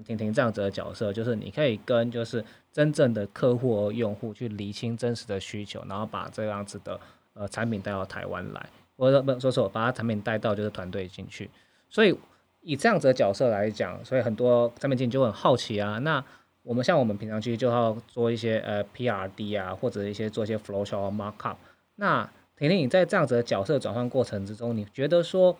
[0.02, 6.98] 婷婷这样子的角色，就是你可以跟就是真正的客户和用户去厘清真实的需求，然后把这样子的
[7.34, 11.50] 呃产品带到台湾来，或者不说说把它产品带到就是团队进去。
[11.90, 12.16] 所以
[12.60, 16.24] 以这样子的角色来讲，所以很多产品经理就很好奇啊，那。
[16.64, 21.56] 我们像我们平常其实就要做一些呃 PRD 啊，或者一些做一些 flow chart markup。
[21.96, 22.22] 那
[22.56, 25.58] 婷婷，你在这样子的角色转换过程之中，你觉得说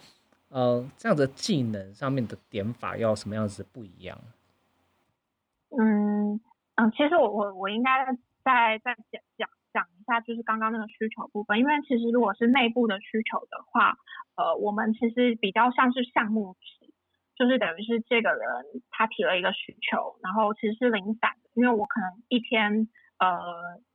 [0.53, 4.17] 呃这样的技能上面的点法要什么样子不一样？
[5.71, 6.41] 嗯
[6.77, 8.07] 嗯，其实我我我应该
[8.45, 13.97] 再再讲讲讲一下，就是刚刚那个需求部分，因为其实如果是内部的需求的话，
[14.37, 16.55] 呃，我们其实比较像是项目。
[17.35, 22.87] 就是等于是这个人他提了一个需求，然后其实是零散的，因为我可能一天
[23.19, 23.41] 呃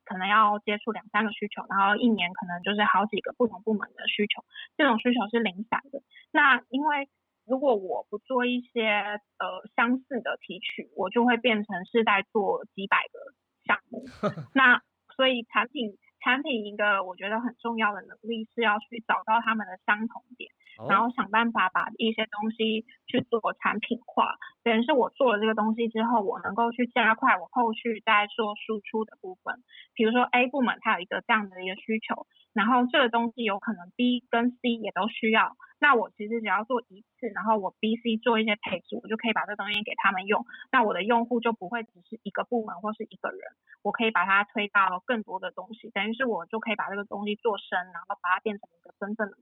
[0.04, 4.44] 可能要接触两三个需求，然后一年可能就是好几个不同部门的需求，
[4.76, 6.02] 这种需求是零散的。
[6.38, 7.10] 那因为
[7.48, 13.18] 如果我不做一些呃相似的提取，我就会变成是在做几百个
[13.66, 14.06] 项目。
[14.54, 14.80] 那
[15.16, 20.52] 所以产品产品一个我觉得很重要的能力是要去找到他们的相同点。
[20.88, 29.64] 然后想办法把一些东西去做产品化，等于是我做了这个东西之后，我能够去加快我后续在做输出的部分。
[29.94, 40.46] 比如说 A 部门它有一个这样的一个需求，然后这个东西有可能 B 跟 C 也都需要，那我其实只要做一次，然后我 B、C 做一些配置，我就可以把这东西给他们用。
[40.72, 43.40] 那我的用户就不会只是一个部门或是一个人，
[43.82, 49.38] 我可以把它推到更多的东西，等于是我就可以把这个东西做深，然后把它变成一个真正的。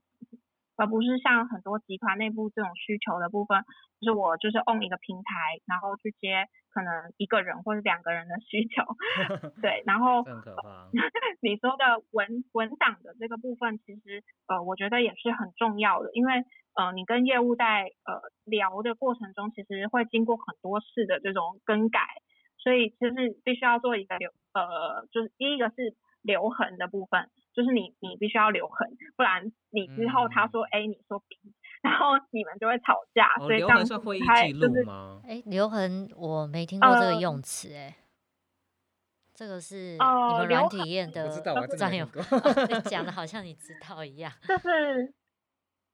[0.76, 3.64] 而不是像很多集团内部这种需求的部分，
[4.00, 8.84] 就是我就是 own 一个平台，然后去接可能一个人或者两个人的需求，
[9.62, 10.22] 对，然后
[11.40, 22.00] 你说的文文档的这个部分，其实呃我觉得也是很重要的，因为呃你跟业务在呃聊的过程中，其实会经过很多次的这种更改，
[22.58, 27.30] 所以其实必须要做一个留呃就是第一个是留痕的部分。
[27.56, 31.36] 就是你，你必须要留痕，不然你之后他说 A，你说 B，
[31.82, 33.34] 然后你们就会吵架。
[33.38, 35.22] 所以这样是会议记录吗？
[35.26, 37.96] 哎，留痕我没听过这个用词，哎，
[39.34, 41.28] 这个是你们软体验的
[41.76, 42.06] 专有，
[42.84, 44.30] 讲 的好像你知道一样。
[44.46, 45.14] 就是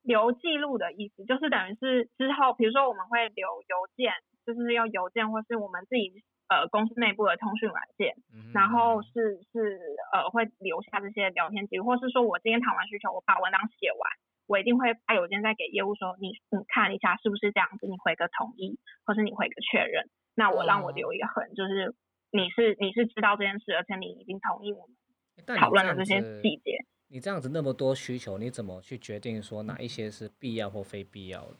[0.03, 4.13] 留记录的意思，就是等于是之后，比如说我们会留邮件，
[4.45, 6.11] 就是用邮件或是我们自己
[6.49, 8.17] 呃公司内部的通讯软件，
[8.53, 9.81] 然后是是
[10.13, 14.01] 呃会留下这些聊天记录，或是说我今天谈完需求，我把文档写完，
[14.47, 21.95] 我一定会发邮件再给业务说你你看一下是不是这样子，你回个同意，或是你回个确认，那我让我留一个痕，就是
[22.31, 26.85] 你是你是知道这件事，而且你已经同意我们讨论的这些细节。
[27.09, 31.59] 你这样子那么多需求，你怎么去决定说哪一些是必要或非必要的？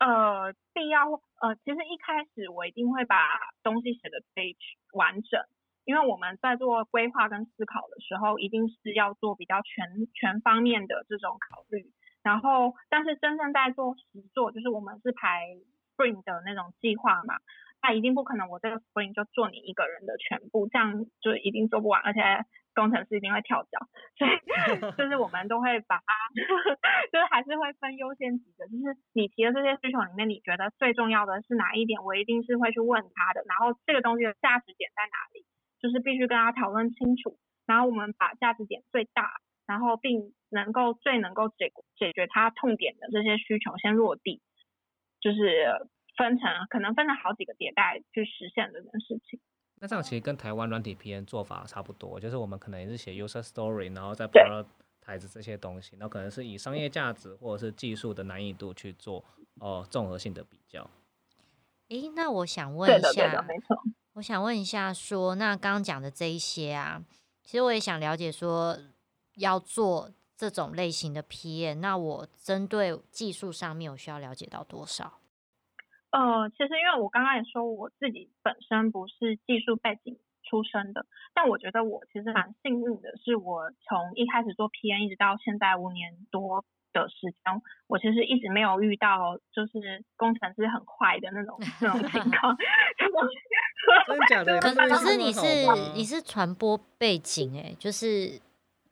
[0.00, 1.10] 呃，必要
[1.40, 3.16] 呃，其实一开始我一定会把
[3.62, 4.56] 东西写的最
[4.94, 5.44] 完整，
[5.84, 11.92] 因为我们在做规划跟思考的时候，一定是要做比较全全方面的这种考虑。
[12.22, 15.46] 然后，但是真正在做实做，就是我们是排
[15.94, 17.36] Spring 的那种计划嘛，
[17.82, 22.20] 那一定不可能我这个 Spring 就做你一个人的全部，这样就一定做不完，而且。
[22.80, 23.76] 工程师一定会跳脚，
[24.16, 24.32] 所以
[24.96, 26.14] 就是我们都会把它，
[27.12, 28.64] 就是还是会分优先级的。
[28.68, 32.02] 就是你提的这些需求里面，你觉得最重要的是哪一点？
[32.02, 33.44] 我一定是会去问他的。
[33.44, 35.44] 然后这个东西的价值点在哪里？
[35.82, 37.36] 就是必须跟他讨论清楚。
[37.66, 44.40] 然后我们把价值点最大，然后并能够最能够解解决他痛点的这些需求先落地，
[45.20, 45.68] 就是
[46.16, 49.38] 分成可能分成好几个迭代去实现这件事情。
[49.80, 54.64] 那这样其实跟台湾软体 PN 做法差不多，就是我们可能也是写 user story，然后再 pro
[55.00, 59.24] 台子这些东西，然后可能是以商业价值或者是技术的难易度去做
[59.58, 60.88] 哦综合性的比较。
[61.88, 63.76] 诶，那我想问一下，没错，
[64.12, 67.02] 我想问一下，说那刚刚讲的这一些啊，
[67.42, 68.78] 其实我也想了解，说
[69.36, 75.19] 要做这种类型的 PN，那我针对技术上面，我需要了解到多少？
[76.10, 92.56] 呃，其实因为我刚刚也说我自己本身不是技术背景出身的，但我觉得我其实蛮幸运的，是我从一开始做 PN 一直到现在五年多的时间，我其实一直没有遇到就是工程师很坏的那种 那种情况。
[94.06, 94.58] 真的假的？
[94.60, 98.40] 可可是你是你是传播背景哎，就是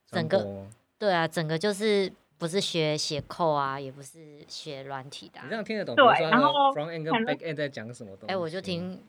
[0.07, 0.64] 整个
[0.98, 2.12] 对啊，整个就是。
[2.38, 5.40] 不是学写扣啊，也不是学软体的。
[5.42, 5.96] 你这样听得懂？
[5.96, 8.33] 对，然后 front end 跟 back end 在讲什么东西？
[8.33, 9.03] 哎，我就听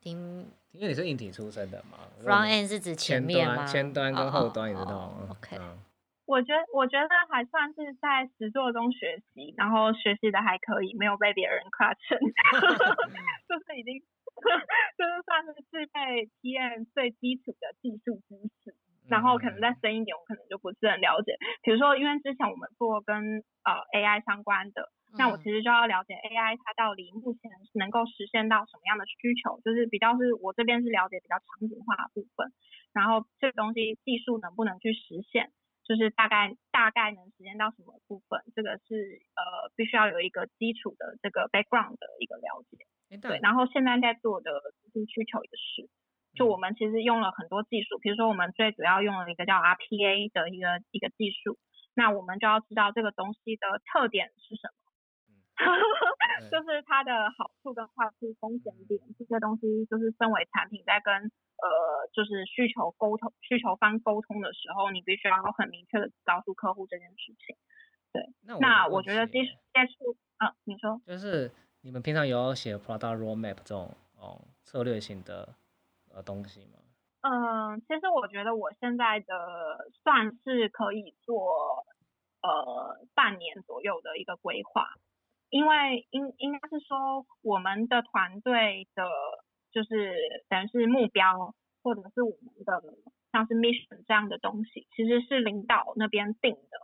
[0.00, 1.98] 听，因为你是硬体出身的嘛。
[2.22, 3.66] front end 是指前面吗？
[3.66, 5.58] 前端跟后端，你知道吗？OK。
[6.24, 12.18] 我觉得我觉得还算是在实作中学习，然后学习的还可以，没有被别人夸成，
[13.48, 13.98] 就是已经
[14.38, 18.76] 就是算是具备 PM 最基础的技术知识。
[19.08, 21.36] 然后可能再深一点，我可能就不是很了解。
[21.62, 32.52] 比如说，因为之前我们做跟呃 AI 相关的，那我其实就要了解 AI 它到底目前能够实现到什么样的需求，就是比较是我这边是了解比较场景化的部分。
[32.92, 35.52] 然后这个东西技术能不能去实现，
[35.84, 42.84] 就是大概大概能实现到什么部分，这个是呃必须要有一个基础的这个 background 的一个了解。
[43.20, 44.50] 对，然后现在在做的
[44.92, 45.88] 就是需求也是。
[46.38, 51.58] 就我们其实用了很多技术，比如说我们最主要用了一个叫 RPA 的一个一个技术，
[51.94, 54.78] 那我们就要知道这个东西的特点是什么，
[56.50, 61.68] 就是它的好处跟坏处、风险点这些东西，就是身为产品在跟呃
[62.12, 67.56] 就是需求沟通、需求方沟通的时候，你必须要很明确的告诉客户这件事情。
[68.12, 68.22] 对，
[68.60, 71.50] 那我觉得接接触，嗯，你说，就是
[71.82, 75.54] 你们平常有写 product roadmap 这种哦策略性的。
[76.22, 76.78] 东西吗？
[77.20, 81.84] 嗯，其实我觉得我现在的算是可以做
[82.42, 84.86] 呃半年左右的一个规划，
[85.50, 89.10] 因为应应该是说我们的团队的，
[89.72, 90.14] 就是
[90.48, 92.82] 等于是目标或者是我们的
[93.32, 96.78] 像是 mission 这样的东西，其实是领导那边定的，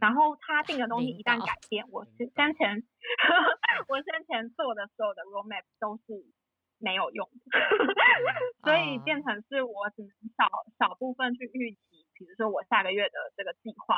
[0.00, 2.84] 然后他定的东西一旦改变，我是先前
[3.88, 6.24] 我先前做的所有的 roadmap 都是。
[6.82, 7.30] 没有用，
[8.66, 13.96] 所以变成是我只能少少部分去预期，比如说我下个月的这个计划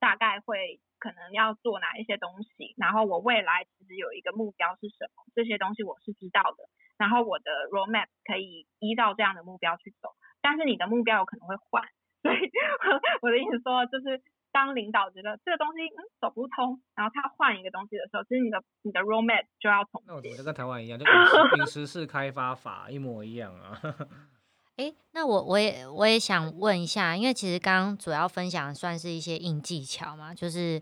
[0.00, 10.10] 大概会可能要做哪一些东西，然后我未来其实有一个目标是什么，这些东西我是知道的，然后我的 roadmap 可以依照这样的目标去走，
[10.42, 11.84] 但是你的目标有可能会换，
[12.22, 12.50] 所以
[13.22, 14.20] 我的意思说就是。
[14.50, 20.02] 当领导觉得这个东西嗯走不通，然后他换一个东西的时候，其实你的你的 roadmap 就要重。
[20.06, 21.04] 那我觉得跟台湾一样，就
[21.58, 23.80] 饮食式开发法一模一样啊。
[24.76, 30.80] 哎，那我我也我也想问一下，因为其实刚刚主要分享算是一些硬技巧嘛，就是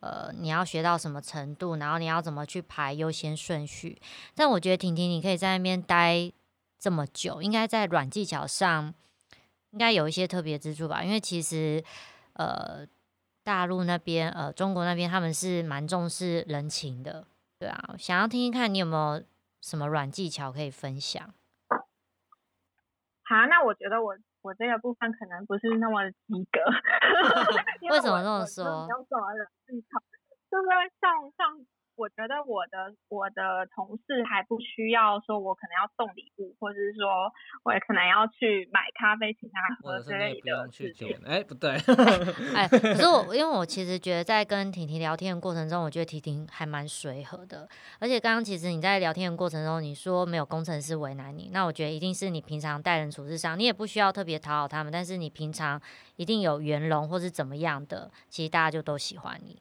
[0.00, 4.00] 呃你要学到什么程度，然后你要怎么去排优先顺序。
[4.34, 6.32] 但我觉得婷婷你可以在那边待
[6.78, 8.94] 这么久，应该在软技巧上
[9.70, 11.04] 应该有一些特别之处吧？
[11.04, 11.84] 因为其实
[12.34, 12.86] 呃。
[13.44, 17.26] 大陆那边，呃，中国那边他们是蛮重视人情的，
[17.58, 19.22] 对啊，想要听听看你有没有
[19.60, 21.22] 什么软技巧可以分享。
[21.68, 26.60] 好，那我觉得我我这个部分可能不是那么及格。
[27.90, 28.86] 为什么这么说？
[28.86, 29.98] 没有什么软技巧，
[30.50, 30.68] 就是
[31.00, 31.66] 像像。
[31.94, 37.30] 我觉得我的我的同事还不需要说，我可能要送礼物，或者是说
[37.64, 41.16] 我也可能要去买咖啡请他喝之类的事情。
[41.24, 41.70] 哎，不对，
[42.56, 47.68] 哎，可是我 因为我其实觉得在跟婷婷聊天的过程中，我觉得婷婷还蛮随和的。
[47.98, 55.80] 而且刚刚其实你在聊天的过程中，你说没有工程师为难你，那我觉得一定是你平常待人处事上，你也不需要特别讨好他们，但是你平常
[56.16, 59.60] 一定有圆融或是怎么样的，其实大家就都喜欢你。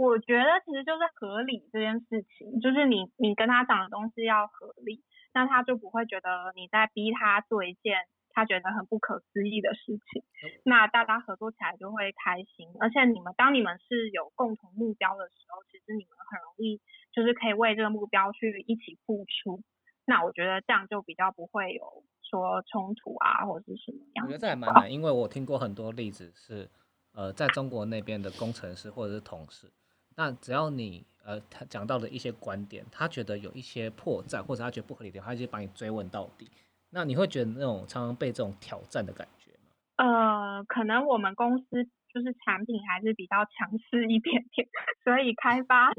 [0.00, 10.24] 我觉得其实就是合理这件事情，就是你你跟他讲的东西要合理，那他就不会觉得你在逼他做一件他觉得很不可思议的事情，
[10.64, 12.72] 那大家合作起来就会开心。
[12.80, 16.80] 而且你们当你们是有共同目标的时候，其实你们很容易
[17.12, 19.60] 就是可以为这个目标去一起付出。
[20.06, 21.84] 那我觉得这样就比较不会有
[22.22, 24.24] 说冲突啊，或者是什么样。
[24.24, 26.70] 我觉得这还蛮难，因为我听过很多例子是，
[27.12, 29.70] 呃，在中国那边的工程师或者是同事。
[30.16, 36.50] 那只要你呃，他讲到的一些观点，他觉得有一些破绽，或者他觉得不合理的，他就把你追问到底。
[36.90, 39.58] 那你会觉得那种常常被这种挑战的感觉吗？
[39.96, 44.66] 呃，可能我们公司就是产品还是比较强势一点点，
[45.04, 45.90] 所以开发。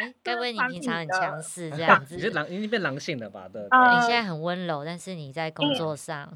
[0.00, 2.14] 哎，该不会你平常很强势这样 子？
[2.14, 3.48] 你是狼，已经变狼性了吧？
[3.52, 3.60] 对。
[3.62, 6.32] 你现在很温柔，但是你在工作上。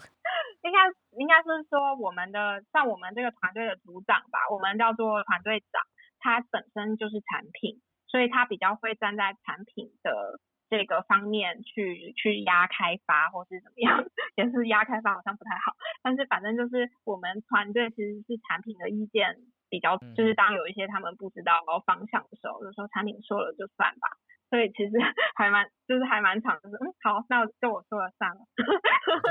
[0.62, 0.78] 应该
[1.18, 5.82] 应该是说，我们的像我们这个团队的组长吧，我们叫做团队长。
[6.22, 10.38] 他本身就是产品，所以它比较会站在产品的
[10.70, 14.04] 这个方面去去压开发或是怎么样，
[14.36, 19.36] 也是压开发好像不太好，但是反正就是我们团队其实是产品的意见
[19.68, 24.08] 比较，就是当有一些他们不知道方向的时候，就说产品说了就算吧，
[24.48, 24.92] 所以其实
[25.36, 28.40] 还蛮就是还蛮长，就是嗯好，那就我说了算了。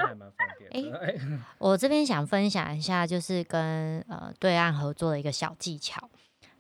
[0.06, 0.94] 还蛮方便。
[0.94, 1.16] 哎，
[1.58, 6.11] 我这边想分享一下，就是跟呃对岸合作的一个小技巧。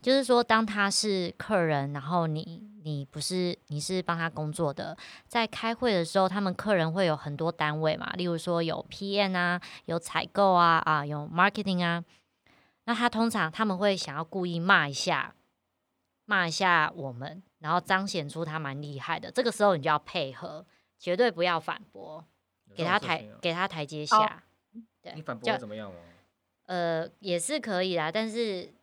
[0.01, 4.97] 就是说，当他是客人，然后你你不是你是帮他工作的，
[5.27, 12.03] 在开会的时候，他们客人会有很多单位嘛，例如说有 PM 啊，有采购啊，啊有 marketing 啊，
[12.85, 15.35] 那他通常他们会想要故意骂一下，
[16.25, 19.29] 骂一下我们，然后彰显出他蛮厉害的。
[19.29, 20.65] 这个时候你就要配合，
[20.97, 22.25] 绝对不要反驳，
[22.75, 24.41] 给他台给他台阶下。
[25.03, 25.91] 对，你反驳怎么样
[26.65, 28.73] 呃，也是可以啦，但是。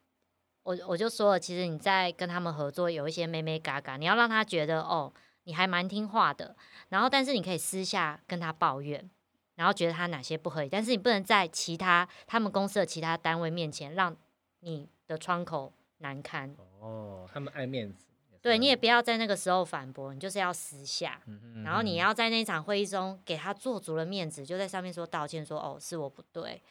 [0.69, 5.11] 我我就说了，其实你在跟他们合作有一些咩咩嘎嘎，你要让他觉得哦，
[5.45, 6.55] 你还蛮听话的。
[6.91, 9.09] 然后，但是你可以私下跟他抱怨，
[9.55, 14.15] 然后觉得他哪些不合理，但是你不能在其他他们公司的其他单位面前让
[14.61, 16.55] 你的窗口难堪。
[16.79, 18.05] 哦，他们爱面子。
[18.43, 21.19] 对，你也不要在那个时候反驳，你就是要私下。
[21.65, 26.63] 然后你要在那场会议中给他做足了面子，就在上面说道歉，说哦是我不对。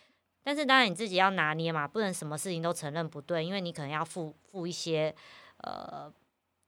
[0.47, 5.13] 但是当然你自己要拿捏嘛，不能什么事情都承认不对，因为你可能要负负一些
[5.57, 6.09] 呃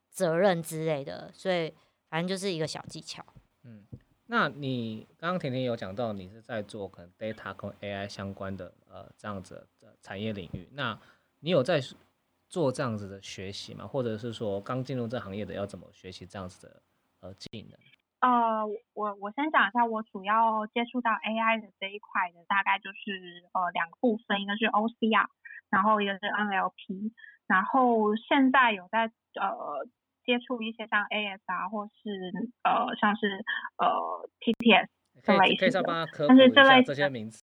[0.10, 1.74] 责任之类的，所以
[2.10, 3.26] 反正就是一个小技巧。
[3.64, 3.86] 嗯，
[4.26, 11.00] 那你刚刚甜甜有讲到你是在做可能 data 跟 AI 相关的呃这样子的产业领域，那
[11.40, 11.82] 你有在
[12.50, 13.88] 做这样子的学习吗？
[13.88, 16.82] 或者是说刚进入这行业的要怎么学习这样子的
[17.22, 17.80] 呃技能？
[18.20, 25.28] 呃，我我先讲一下，我主要接触到 AI 的这一块的，大概就是呃两个部分，一个是 OCR，
[25.70, 27.14] 然后一个是 NLP，
[27.48, 29.88] 然后现在有在呃
[30.26, 32.32] 接触一些像 ASR 或是
[32.64, 33.46] 呃像是
[33.78, 34.88] 呃 TTS
[35.24, 37.42] 这类型的，但是这类这些名词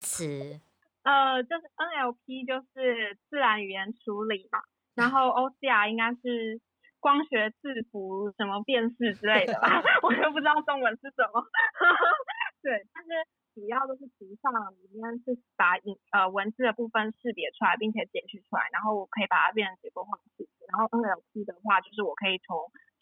[0.00, 0.60] 词，
[1.02, 4.60] 呃就是 NLP 就是自然语言处理嘛。
[5.00, 6.60] 然后 OCR 应该是
[7.00, 11.40] 光学字符什么辨识之类的吧， 我都不知道中文是什么。
[12.62, 13.08] 对，但是
[13.54, 20.66] 主要都是图像里面是把影呃文字的部分识别出来，并且截取出来，然后我可以把它变成结构化字符。
[20.68, 22.54] 然后 NLP 的话，就是我可以从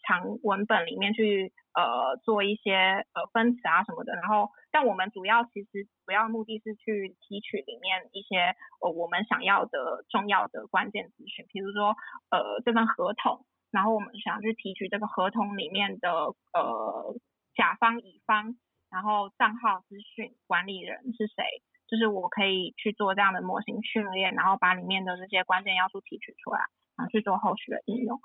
[0.09, 11.95] 长文本里面去呃做一些呃分词啊什么的，然后但我们主要其实主要目的是去提取里面一些呃我们想要的重要的关键资讯，比如说
[12.31, 16.09] 呃这份合同，然后我们想去提取这个合同里面的
[16.53, 17.15] 呃
[17.53, 18.57] 甲方乙方，
[18.89, 21.43] 然后账号资讯管理人是谁，
[21.87, 26.61] 就是我可以去做这样的模型训练，然后把里面的这些关键要素提取出来，
[26.97, 28.19] 然后去做后续的应用。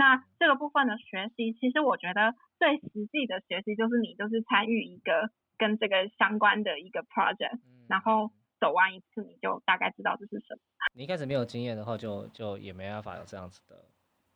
[0.00, 5.28] 那这个部分的学习，其实我觉得最实际的学习就是你就是参与一个
[5.58, 10.60] 跟这个相关的一个 project，然后走完一次你就大概知道这是什么。
[10.94, 13.84] 你一开始没有经验的话，就就也没办法有这样子的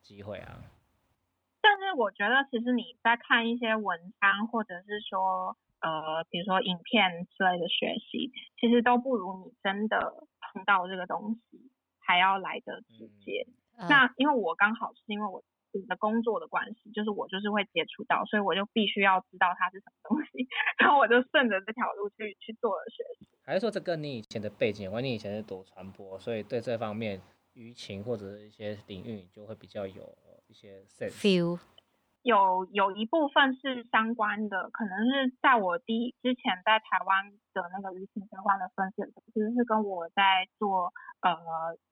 [0.03, 0.61] 机会啊。
[1.61, 13.47] 但是我觉得其实你在看一些文章或者是说呃比如说影片之类的学习，其实都不如你真的碰到这个东西还要来的直接。
[13.89, 15.43] 那因为我刚好是因为我
[15.83, 20.47] 的工作的关系，就是我就是会接触到，所以我就必须要知道它是什么东西，
[20.77, 23.27] 然后我就顺着这条路去去做了学习。
[23.43, 27.21] 还是说这跟你以前的背景，因为你以前是读传播，所以对这方面
[27.53, 30.17] 舆情或者是一些领域就会比较有
[30.47, 31.59] 一些 feel。
[32.23, 39.03] 有有一部分是相关的，可能是在我第一之前在台湾的那个舆情相关的分析，
[39.33, 41.37] 其实是跟我在做呃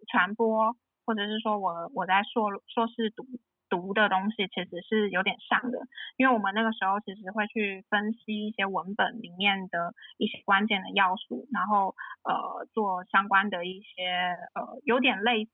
[0.07, 0.75] 传播。
[1.05, 3.27] 或者是说我我在硕硕士读
[3.73, 5.79] 读的东西其实是有点像的，
[6.15, 15.49] 因为我们那个时候其实会去分析一些文本里面的一些关键的要素，然后呃做相关的一些呃有点类似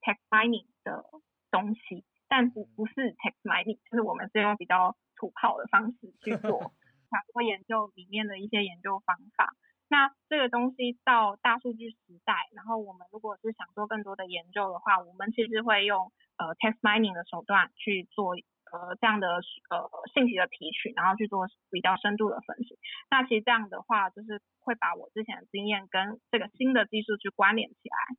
[0.00, 1.04] text mining 的
[1.50, 6.72] 东西，但不不是 text mining，就是我们是用比较土炮的方式去做
[7.12, 9.52] 传播研究里面的一些研究方法。
[9.86, 19.28] 那这个东西到大数据时代，然后我们如果是想做更多的研究的话，我们其实会用呃 text mining 的手段去做呃这样的
[19.70, 22.78] 呃信息的提取，然后去做比较深度的分析。
[23.10, 28.16] 那其实这样的话，就是会把我之前的经验跟这个新的技术去关联起来，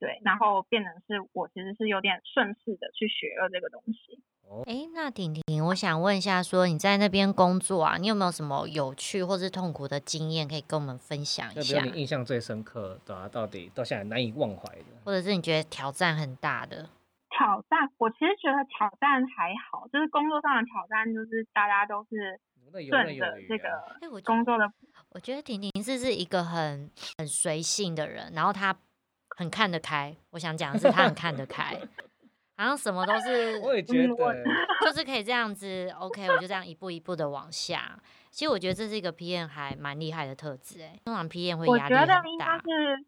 [0.00, 4.22] 对，然后变成是我其实是有点顺势的去学了这个东西。
[4.66, 11.82] 哎，那婷婷，我想问一下，说你在那边工作啊，你有没有什么有趣或是痛苦的经验可以跟我们分享一下？
[11.82, 16.90] 你印象最深刻的，到底到现在难以忘怀的，或者是你觉得挑战很大的？
[17.36, 23.58] 挑战，我其实觉得挑战还好，就是工作上的挑战，就是大家都是顺着这
[24.08, 24.70] 个工作的。
[25.10, 28.74] 我觉得婷婷是是一个很很随性的人，然后她
[29.36, 30.16] 很看得开。
[30.30, 31.76] 我想讲的是，她很看得开。
[32.56, 34.14] 好像什么都是， 我也觉得，
[34.86, 37.98] 就是可以这样子，OK，我就这样一步一步的往下。
[38.30, 42.14] 其实我觉得这是一个 PM 还蛮厉害的特质，哎，通常 PM 会压力很大。
[42.14, 43.04] 我觉得应该是，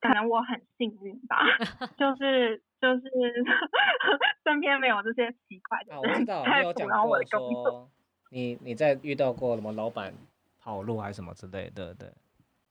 [0.00, 1.38] 可能我很幸运吧，
[1.96, 3.02] 就是就是
[4.44, 5.98] 身边没有这些奇怪的。
[6.00, 7.90] 我知道，你有讲过说，
[8.30, 10.14] 你你在遇到过什么老板
[10.60, 12.08] 跑路还是什么之类的，对。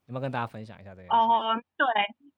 [0.08, 1.10] 有没有跟大家分享一下这个？
[1.14, 1.86] 哦，对，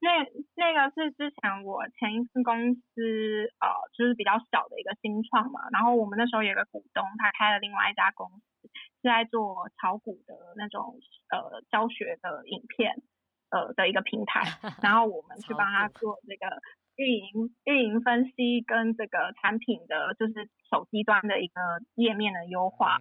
[0.00, 0.10] 那
[0.56, 5.70] 那个是之前我前一次公司，呃，就是比较小的一个新创嘛。
[5.70, 10.98] 然后我们那时候有个股东，他开了另外一家公司，是在做炒股的那种
[11.30, 13.00] 呃教学的影片，
[13.50, 14.42] 呃的一个平台。
[14.82, 16.60] 然后我们去帮他做这个
[17.00, 22.98] 运营、运营分析跟这个产品的，就是手机端的一个页面的优化。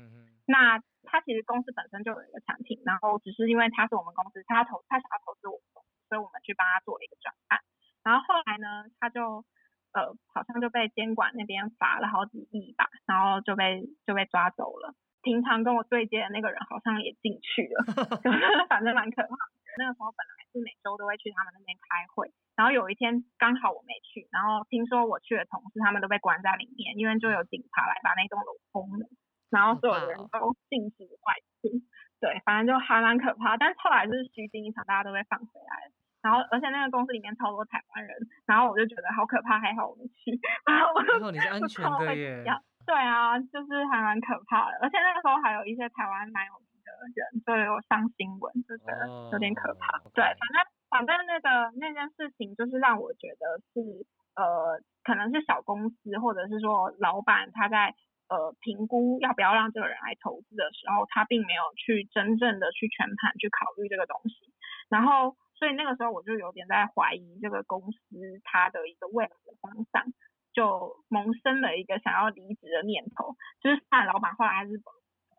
[0.48, 7.60] 那他其实公司本身就有一个产品，然后只是因为他是我们公司，他投他想要投资我们公司，所以我们去帮他做了一个转案。
[8.04, 9.44] 然后后来呢，他就
[9.92, 14.96] 呃好像就被监管那边罚了好几亿吧，然后就被就被抓走了。
[15.22, 17.84] 平常跟我对接的那个人好像也进去了
[18.72, 19.36] 反正蛮可怕。
[19.78, 29.06] 那个时候本来是每周都会去他们那边开会，然后有一天刚好我没去，然后听说我去的同事他们都被关在里面，因为就有警察来把那栋楼封了。
[29.50, 31.82] 然后所有人都禁止外出，
[32.22, 33.58] 对，反正就还蛮可怕。
[33.58, 35.92] 但是后来就是虚惊一场，大家都被放回来了。
[36.22, 38.14] 然后而且那个公司里面超多台湾人，
[38.46, 40.38] 然后我就觉得好可怕，还好我没去。
[40.70, 42.46] 然后我就你是安全的耶。
[42.86, 44.78] 对啊，就是还蛮可怕的。
[44.84, 46.69] 而且那个时候还有一些台湾蛮有名的
[47.14, 50.00] 人，就有上新闻，就觉得有点可怕。
[50.14, 50.58] 对，反正
[50.90, 57.96] 反正那个那件事情就是让我觉得是呃，可能是小公司或者是说老板他在。
[58.30, 64.54] 呃，评估要不要让这个人来投资的时候，他并没有去真正的去全盘去考虑这个东西，
[64.88, 67.98] 然后，所以那个时候我就有点在怀疑这个公司
[68.44, 70.06] 它的一个未来的方向，
[70.54, 73.34] 就萌生了一个想要离职的念头。
[73.62, 74.78] 就是看老板后来还是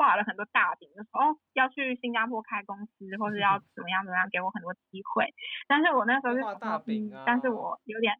[0.00, 5.28] 画了很多大饼，就说哦要去新加坡开公司，或者要 怎么样怎么样，给我很多机会。
[5.68, 8.16] 但是我那时候是画大饼啊，但是我有点。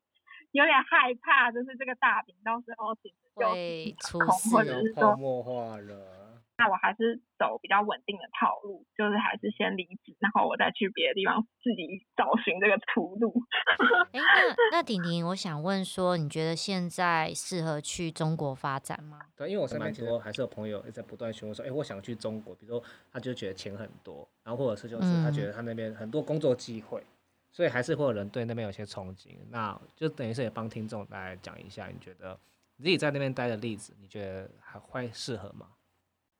[0.53, 3.47] 有点害怕，就是这个大饼到时候其实就
[4.19, 6.30] 空，或者是说泡化了。
[6.61, 13.33] 那我还是走比较稳定的套路，就是还是先离职，然后我再去别的地方自己找寻这个出路。
[14.13, 19.21] 哎，那 那婷婷，我想问说，你觉得现在适合去中国发展吗？
[19.35, 27.03] 对，因为我身边说还是有朋友在不断询问说，哎，我想去中国，比如说他就觉得钱很多，然后或者是就是他觉得他那边很多工作机会。
[27.53, 32.39] 所以还是会有人对那边有些憧憬，那就等于是也帮听众来讲一下，你觉得
[32.77, 35.67] 你自己在那边待的例子，你觉得还会适合吗？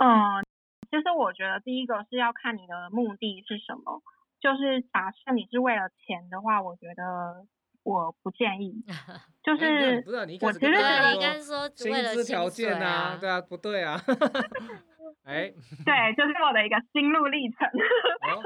[0.03, 0.43] 嗯，
[0.91, 4.03] 其实我觉得第一个是要看你的目的是什么。
[4.41, 7.45] 就是假设你是为了钱的话，我觉得
[7.85, 8.73] 我不建议。
[9.45, 11.61] 就哎是不是你我其实开始跟大对，家应该说
[11.93, 14.01] 为了薪资条件啊，对啊，不对啊。
[15.25, 15.53] 哎，
[15.85, 17.69] 对，就是我的一个心路历程。
[17.69, 18.41] 哦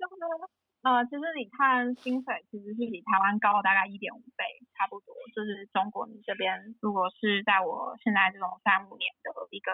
[0.00, 5.14] 就是呃，其实你看薪水其实是比台湾高大概一点五倍，差不多。
[5.34, 9.72] 就是中国你这边如果是在我现在这种三五年的一个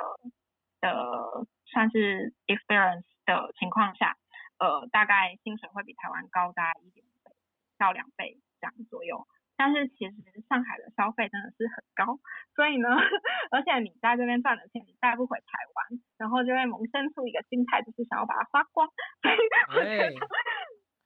[0.81, 4.17] 的算是 experience 的情况下，
[4.59, 7.31] 呃，大概薪水会比台湾高大概一点倍
[7.79, 9.27] 到两倍这样左右。
[9.59, 10.13] 但是其实
[10.51, 12.21] 上海的消费真的是很高，
[12.55, 12.89] 所以呢，
[13.51, 18.87] 而且你在这边赚的钱你带不回台湾，然后就会萌生出一个心态，就是想要把它花光。
[19.73, 20.11] 所以哎，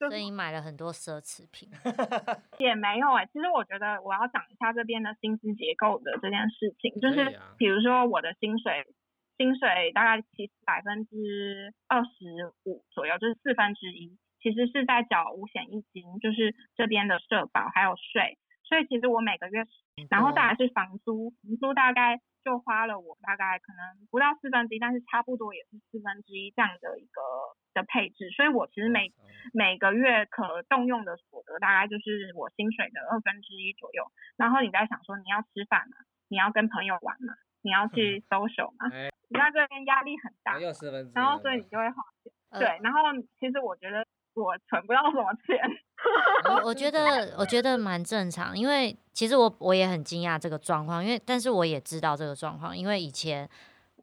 [0.09, 1.69] 所以你买了很多奢侈品。
[2.59, 8.85] 也没有哎、其实我觉得我要讲一下这边的薪资结构的这件事情，就是比如说我的薪水，
[9.37, 19.65] 薪水大概其实百分之二十五左右，就是四分之一，其实是在缴五险一金，就是这边的社保还有税，所以其实我每个月，
[20.09, 27.21] 然后再来是房租，房租大概就花了我大概可能不到四分之一，但是差不多也是四分之一这样的一个
[27.73, 29.13] 的配置，所以我其实每
[29.53, 34.03] 每个月可动用的所得大概就是我薪水的二分之一左右。
[34.37, 35.97] 然后你在想说你要吃饭嘛，
[36.27, 40.59] 你要跟朋友玩嘛，你要去 social 嘛，哎你在这边压力很大，
[41.13, 42.31] 然后所以你就会花钱。
[42.51, 42.99] 呃对，然后
[43.39, 45.57] 其实我觉得我存不到什么钱。
[46.49, 46.99] 我 我觉得
[47.39, 53.49] 我觉得蛮正常，因为其实我我也很惊讶这个状况，因为但是我也知道这个状况，因为以前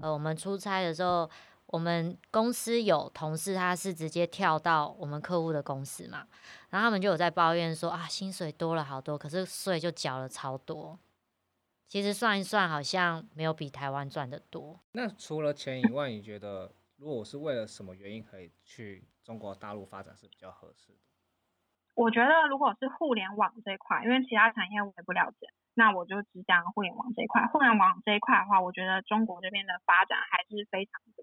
[0.00, 1.28] 呃我们出差的时候，
[1.68, 6.26] 我们公司有同事他是直接跳到我们客户的公司嘛，
[6.70, 10.98] 然后他们就有在抱怨说啊薪水多了好多，可是税就缴了超多，
[11.86, 14.80] 其实算一算好像没有比台湾赚的多。
[14.92, 20.98] 那除了钱以外，你觉得如果我是为了什么原因可以去中国大陆发展是比较合适的？
[21.94, 27.44] 我觉得如果是互联网这一块，因为其他产业我也不了解，那我就只讲互联网这一块。
[27.46, 31.17] 互联网这一块的话，我觉得中国这边的发展还是非常的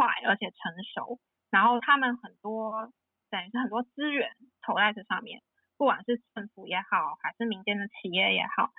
[0.00, 1.20] 快，而且成熟。
[1.50, 2.90] 然后他们很多
[3.28, 4.30] 等于是很多资源
[4.62, 5.42] 投在这上面，
[5.76, 8.70] 不管是政府也好，还是民间的企业也好，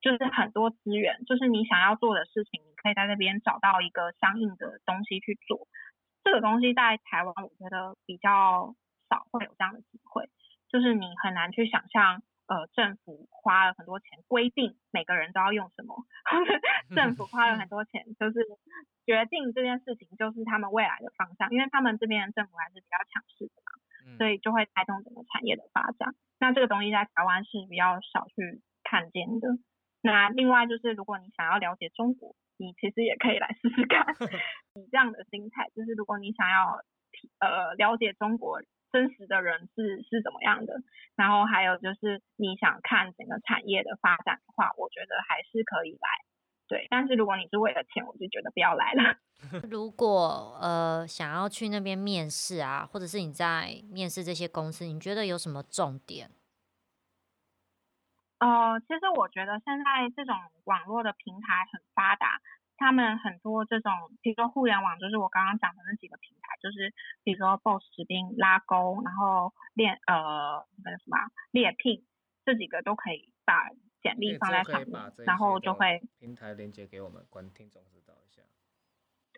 [0.00, 5.68] 就是很多资源，就是你想要做的事情，你可以在这边找到一个相应的东西去做。
[6.24, 8.74] 这个东西在台湾，我觉得比较
[9.10, 10.30] 少会有这样的机会。
[10.70, 15.96] 就是你很难去想象，呃，政府花了很多钱规定每个人都要用什么，
[16.94, 18.46] 政府花了很多钱，就是
[19.10, 23.70] 决定这件事情就是他们未来的方向，因为他们这边政府还是比较强势的嘛，
[24.06, 26.14] 嗯所以就会带动整个产业的发展。
[26.38, 29.58] 那这个东西在台湾是比较少去看见的。
[30.00, 34.06] 那另外就是，如果你想要了解中国，你其实也可以来试试看，
[34.78, 36.78] 以这样的心态，就是如果你想要
[37.40, 40.80] 呃了解中国真实的人是是怎么样的，
[41.16, 46.08] 然后还有就是你想看整个产业的发展的话，我觉得还是可以来。
[46.70, 49.18] 对，但是如果你是为了钱，我就觉得不要来了。
[49.68, 56.30] 如果呃想要去那边面试啊，或者是你在面试这些公司，你觉得有什么重点？
[58.38, 62.40] 呃，其实我觉得现在这种网络的平台很发达，
[62.76, 63.90] 他们很多这种，
[64.22, 66.94] 比如说互联网，就是我刚刚讲的那几个平台，就是
[67.24, 72.06] 比如说 BOSS 直兵、拉钩，然后猎呃那个什么啊猎聘，
[72.44, 73.68] 这几个都可以把
[74.02, 78.42] 简历放在上面，然后就会平台连接给我们观听众知道一下。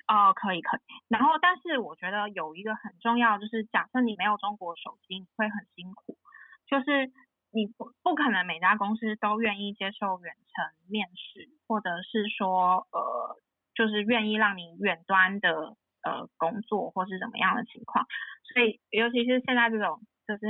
[0.09, 0.81] 哦，可以可以。
[1.09, 6.19] 然后，但是我觉得有一个很重要，就是假设你没有中国手机，你会很辛苦。
[6.67, 7.13] 就是
[7.51, 13.37] 你不不可能每家公司都愿意接受远程面试，或者是说呃，
[13.75, 18.07] 就是愿意让你远端的呃工作，或是怎么样的情况。
[18.43, 20.47] 所以，尤其是现在这种就是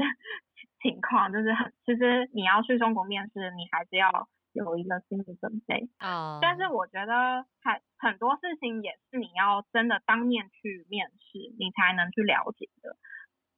[0.83, 5.89] 情况，就是很其实你要去中国面试，你还是要有一个心理准备。
[6.01, 12.97] 哦，但是我觉得很很多事情也是你要真的当面去面试，你才能去了解的。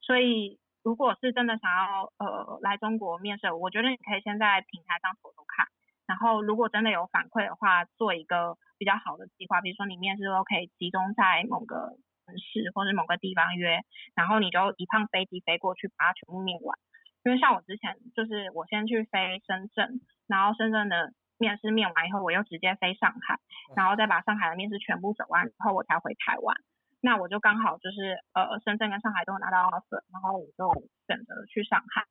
[0.01, 5.65] 所以如果是真的想要呃来中国面试，我觉得你可以先在平台上投投看，
[6.05, 13.81] 然后如果真的有反馈的话，做一个比较好的计划，比如说你面试都可以集中在某个城市或者某个地方约，
[14.13, 16.77] 然后你就一趟飞机飞过去把它全部面完。
[17.25, 23.39] 因为像我之前就是我先去飞深圳，然后深圳的面试面完以后，我又直接飞上海，
[23.75, 26.55] 然后再把上海的面试全部走完以后，我才回台湾。
[27.01, 32.05] 那我就刚好就是呃深圳跟上海都有拿到 offer，然后我就选择去上海。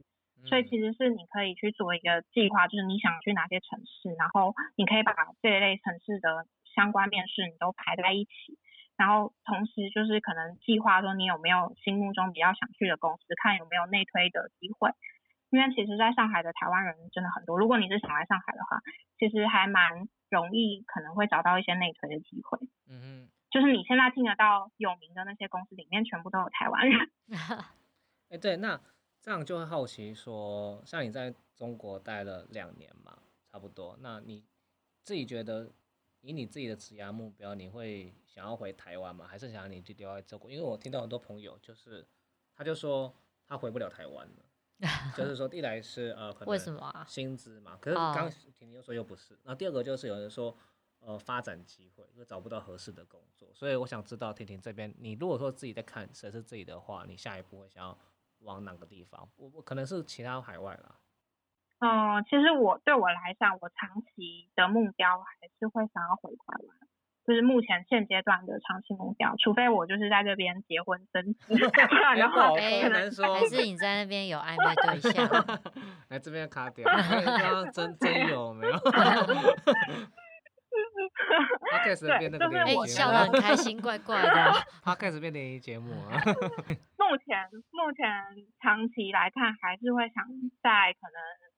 [0.47, 6.45] 所以其实是你可以去做一个计划，就是你想去哪些城市，然后你可以把这一类城市的
[6.75, 8.59] 相关面试你都排在一起，
[8.97, 14.91] 然后同时就是可能计划说你有没有心目中比较想去的公司，看有没有内推的机会。
[15.51, 18.83] 因为其实在上海的台湾人真的很多，如果你是想来上海的话，
[19.19, 22.59] 其实还蛮容易，可能会找到一些内推的机会。
[22.89, 27.09] 嗯嗯，就是你现在听得到有名的那些公司里面，全部都有台湾人。
[28.31, 28.81] 哎，对，那
[29.21, 33.19] 这样就会好奇说，像你在中国待了两年嘛，
[33.53, 34.45] 差不多，那你
[35.05, 35.71] 自己觉得，
[36.25, 39.27] 以你自己的职业目标，你会想要回台湾吗？
[39.27, 40.51] 还是想你就留在中国？
[40.51, 42.07] 因为我听到很多朋友，就是
[42.55, 43.15] 他就说
[43.47, 44.45] 他回不了台湾了。
[45.17, 46.59] 就是说，一来是呃，可能
[47.07, 49.39] 薪资嘛，可是刚婷婷又说又不是。
[49.45, 50.55] 那第二个就是有人说，
[50.99, 53.49] 呃，发展机会，因为找不到合适的工作。
[53.55, 57.97] 所以我想知道婷婷这边，你如果说自己在看谁是自己的话，你下一步会想要
[58.41, 59.27] 往哪个地方？
[59.37, 60.99] 我我可能是其他海外啦。
[61.81, 66.77] 嗯，其实我对我来讲，我长期的目标还是会想要回台湾。
[67.27, 71.55] 就是目前现阶段的长期目标，除非我就是在这边结婚生子，
[72.17, 75.27] 然后 可能说还是你在那边有暧昧对象，
[76.11, 78.79] 来这边卡掉，刚刚真真有没有？
[81.71, 84.53] 他开始变那个联谊笑得很开心，怪怪的。
[84.83, 86.21] 他开始变联谊节目啊。
[86.99, 88.05] 目前目前
[88.61, 90.27] 长期来看，还是会想
[90.63, 91.17] 在可能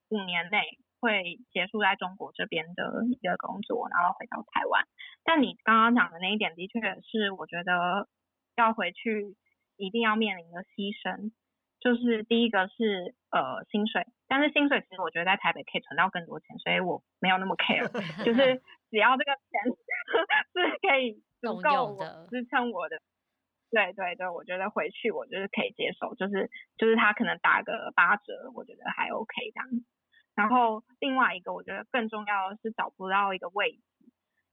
[0.09, 0.79] 五年内。
[0.99, 4.83] 会结束在中国这边的一个工作，然后回到台湾。
[5.23, 8.09] 但你刚刚讲的那一点，的确是我觉得
[8.55, 9.35] 要回去
[9.77, 11.31] 一定要面临的牺牲，
[11.79, 17.87] 就是第一个是呃薪水，但是薪水其实我觉得在台北可以存到更多钱，所以我没有那么 care，
[18.25, 19.61] 就是只要这个钱
[20.51, 21.95] 是可以足够
[22.31, 22.99] 支撑我的，
[23.69, 29.69] 对对对，我觉得回去我就是可以接受，就是就是他可能打个八折，我觉得还 OK 这样。
[30.37, 33.81] 然后另外一个，我觉得更重要的是找不到一个位置，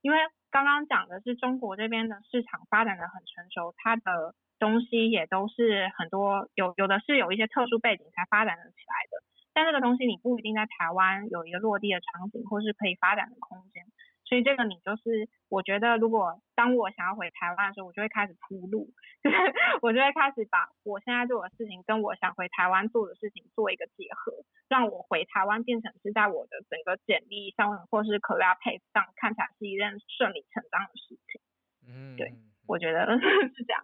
[0.01, 0.19] 因为
[0.51, 9.23] 刚刚讲的是中国这边的市场发展的很成熟，它的东西也都是很多有有的是有一些特殊背景才发展的起来的，
[9.53, 13.85] 但这个东西你不一定在台湾有一个落地的场景或是可以发展的空间。
[14.25, 18.91] 所以这个你就是，我觉得如果当我想要回台湾的时候，我就会开始铺路，
[19.23, 19.37] 就是
[19.83, 24.33] 我就会开始把我现在做的事情跟我想回台湾做的事情做一个结合，
[24.69, 31.41] 让我回台湾变成是在我的整个简历上或是 career path 上看起来是一件顺理成章的事情。
[31.87, 32.35] 嗯，对，
[32.67, 33.07] 我觉得
[33.55, 33.83] 是这样。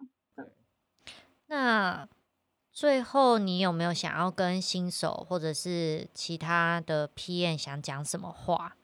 [1.47, 2.07] 那
[2.71, 8.77] 最后你有没有想要跟新手或者是其他的 PM 想讲什么话？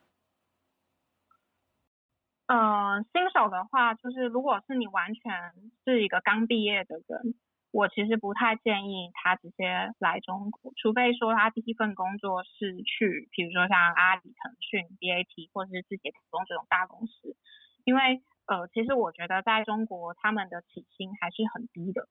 [2.48, 5.52] 嗯，新手的话，就是如果是你完全
[5.84, 7.34] 是一个刚毕业的人，
[7.70, 17.36] 我其实不太建议他直接来中国，除非说他第一份工作是去，比如说像阿里、腾讯、BAT 或者是字节跳动这种大公司，
[17.84, 22.08] 因为呃，其实我觉得在中国他们的起薪还是很低的，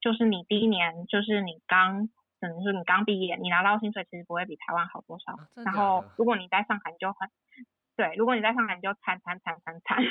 [0.00, 2.08] 就是你第一年就是你刚，
[2.40, 7.28] 可能是你刚毕业，你拿到薪水其实不会比台湾好多少，然后如果你在上海你就很。
[7.96, 10.02] 对，如果你在上海，你就惨惨惨惨惨，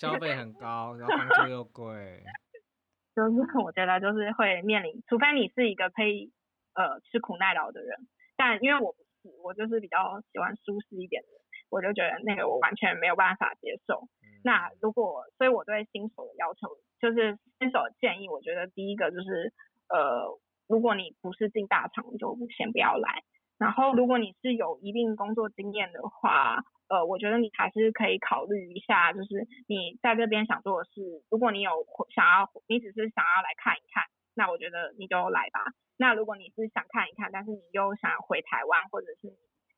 [0.00, 2.22] 消费很高，然后房租又贵，
[3.14, 3.30] 就是
[3.62, 6.32] 我觉得就是会面临，除非你是一个可以
[6.74, 11.28] 呃吃苦耐劳的人，但因为我不是，我就是比较喜欢舒适一点的，
[11.70, 14.08] 我就觉得那个我完全没有办法接受。
[14.42, 16.68] 那如果，所以我对新手的要求
[16.98, 19.52] 就是新手的建议，我觉得第一个就是
[19.88, 23.22] 呃，如果你不是进大厂，就先不要来。
[23.58, 31.70] 然后如果你是有一定工作经验的话，呃，我觉得你还是可以考虑一下，就是你在这边想做的事，如果你有
[32.12, 35.62] 想要，你只是想要来看一看，那我觉得你就来吧。
[35.96, 39.30] 那如果你是想看一看，但是你又想回台湾，或者是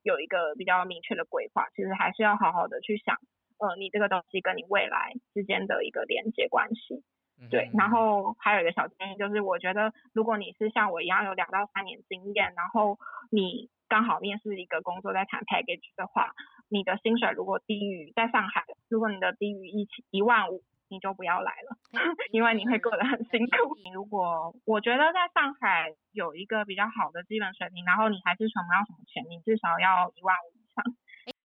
[0.03, 3.19] 有一个比较明确的规划，其实还是要好好的去想，
[3.59, 7.05] 呃，你这个东西跟你未来之间的一个连接关系。
[7.51, 12.99] 对，然后还有一个小建议就是，我觉得如果你是像我一样有两到三年经验，然后
[13.33, 16.31] 你刚好面试一个工作在谈 package 的话，
[16.73, 21.77] 你的薪水如果低于在上海，如果你的低于一千一万五，你就不要来了，
[22.33, 23.77] 因为你会过得很辛苦。
[23.85, 30.97] 你如果我觉得在上海有一个比较好的基本水平，然后你还是存不到什么钱，你至少要一万五以上，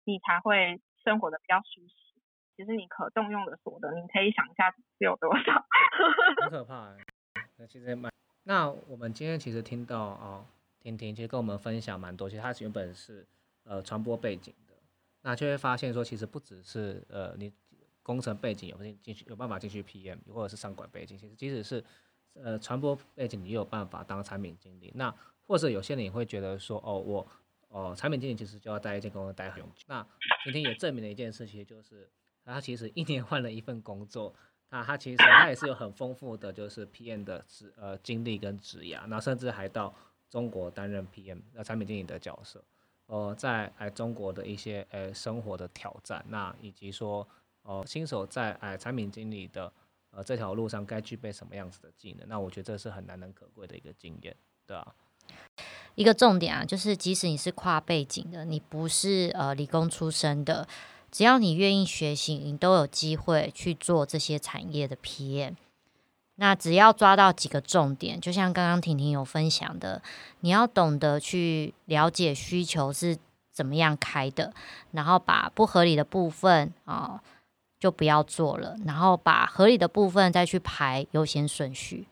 [0.06, 1.94] 你才会生活的比较舒适。
[2.56, 5.66] 其实你可动用的所得，你可以想一下是有多少。
[6.42, 6.96] 很可怕，
[7.58, 8.12] 那其实蛮。
[8.44, 10.46] 那我们今天其实听到哦，
[10.80, 13.28] 婷婷其实跟我们分享蛮多，其实她原本是
[13.66, 14.67] 呃传播背景的，
[15.22, 17.52] 那就会发现说，其实不只是呃你
[18.02, 21.84] 工程背景有进进去有办法进去 PM，或者是商管背景，其实即使是
[22.34, 24.92] 呃传播背景，你也有办法当产品经理。
[24.96, 25.14] 那
[25.46, 27.28] 或者有些人也会觉得说，哦，我
[27.70, 29.70] 哦产品经理其实就要在一间公司待很久。
[29.88, 30.06] 那
[30.46, 32.10] 今天也证明了一件事，其实就是
[32.46, 34.34] 他其实一年换了一份工作，
[34.70, 39.94] 那他其实他也是有很丰富的就是 PM 的职呃经历跟职涯，然后甚至还到
[40.30, 42.64] 中国担任 PM 呃产品经理的角色。
[43.08, 47.28] 呃，在哎中国的一些呃生活的挑战，那以及说
[47.64, 49.72] 呃新手在哎产品经理的
[50.12, 54.36] 呃这条路上该具备什么样子的技能，那我觉得这是很难能可贵的一个经验，
[54.66, 54.96] 对啊。
[55.96, 60.68] 一个重点啊，就是即使你是跨背景的，你不是呃理工出身的，
[61.12, 65.56] 只要你愿意学习，你都有机会去做这些产业的 PM。
[66.38, 70.02] 那只要抓到几个重点，就像刚刚婷婷有分享的，
[70.40, 73.18] 你要懂得去了解需求是
[73.52, 74.54] 怎么样开的，
[74.92, 77.22] 然后把不合理的部分啊
[77.80, 82.08] 就不要做了，然后把合理的部分再去排优先顺序。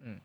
[0.00, 0.20] 嗯，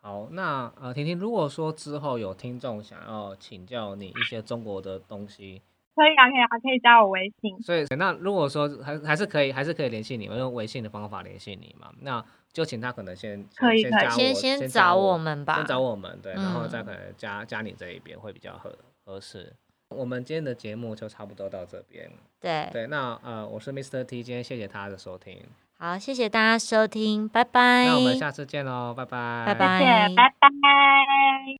[0.00, 5.62] 好，那呃婷婷，如果说之后有听众想要请教你一些中国的东西。
[5.92, 7.60] 可以啊，可以啊，可以加我微信。
[7.60, 11.92] 所以，那如果说还还是可以，还是可以联系你，用微信的方法联系你嘛？
[12.00, 19.54] 那就请他可能先可以先先找我们吧，先找我们对，然后再可能加加你这一边会比较合合适。
[19.90, 22.10] 我们今天的节目就差不多到这边。
[22.40, 25.42] 对对，那呃，我是 Mr T，今天谢谢大家的收听。
[25.78, 27.86] 好，谢谢大家收听，拜拜。
[27.86, 29.44] 那我们下次见喽，拜拜。
[29.46, 29.80] 拜拜，
[30.14, 31.59] 拜拜。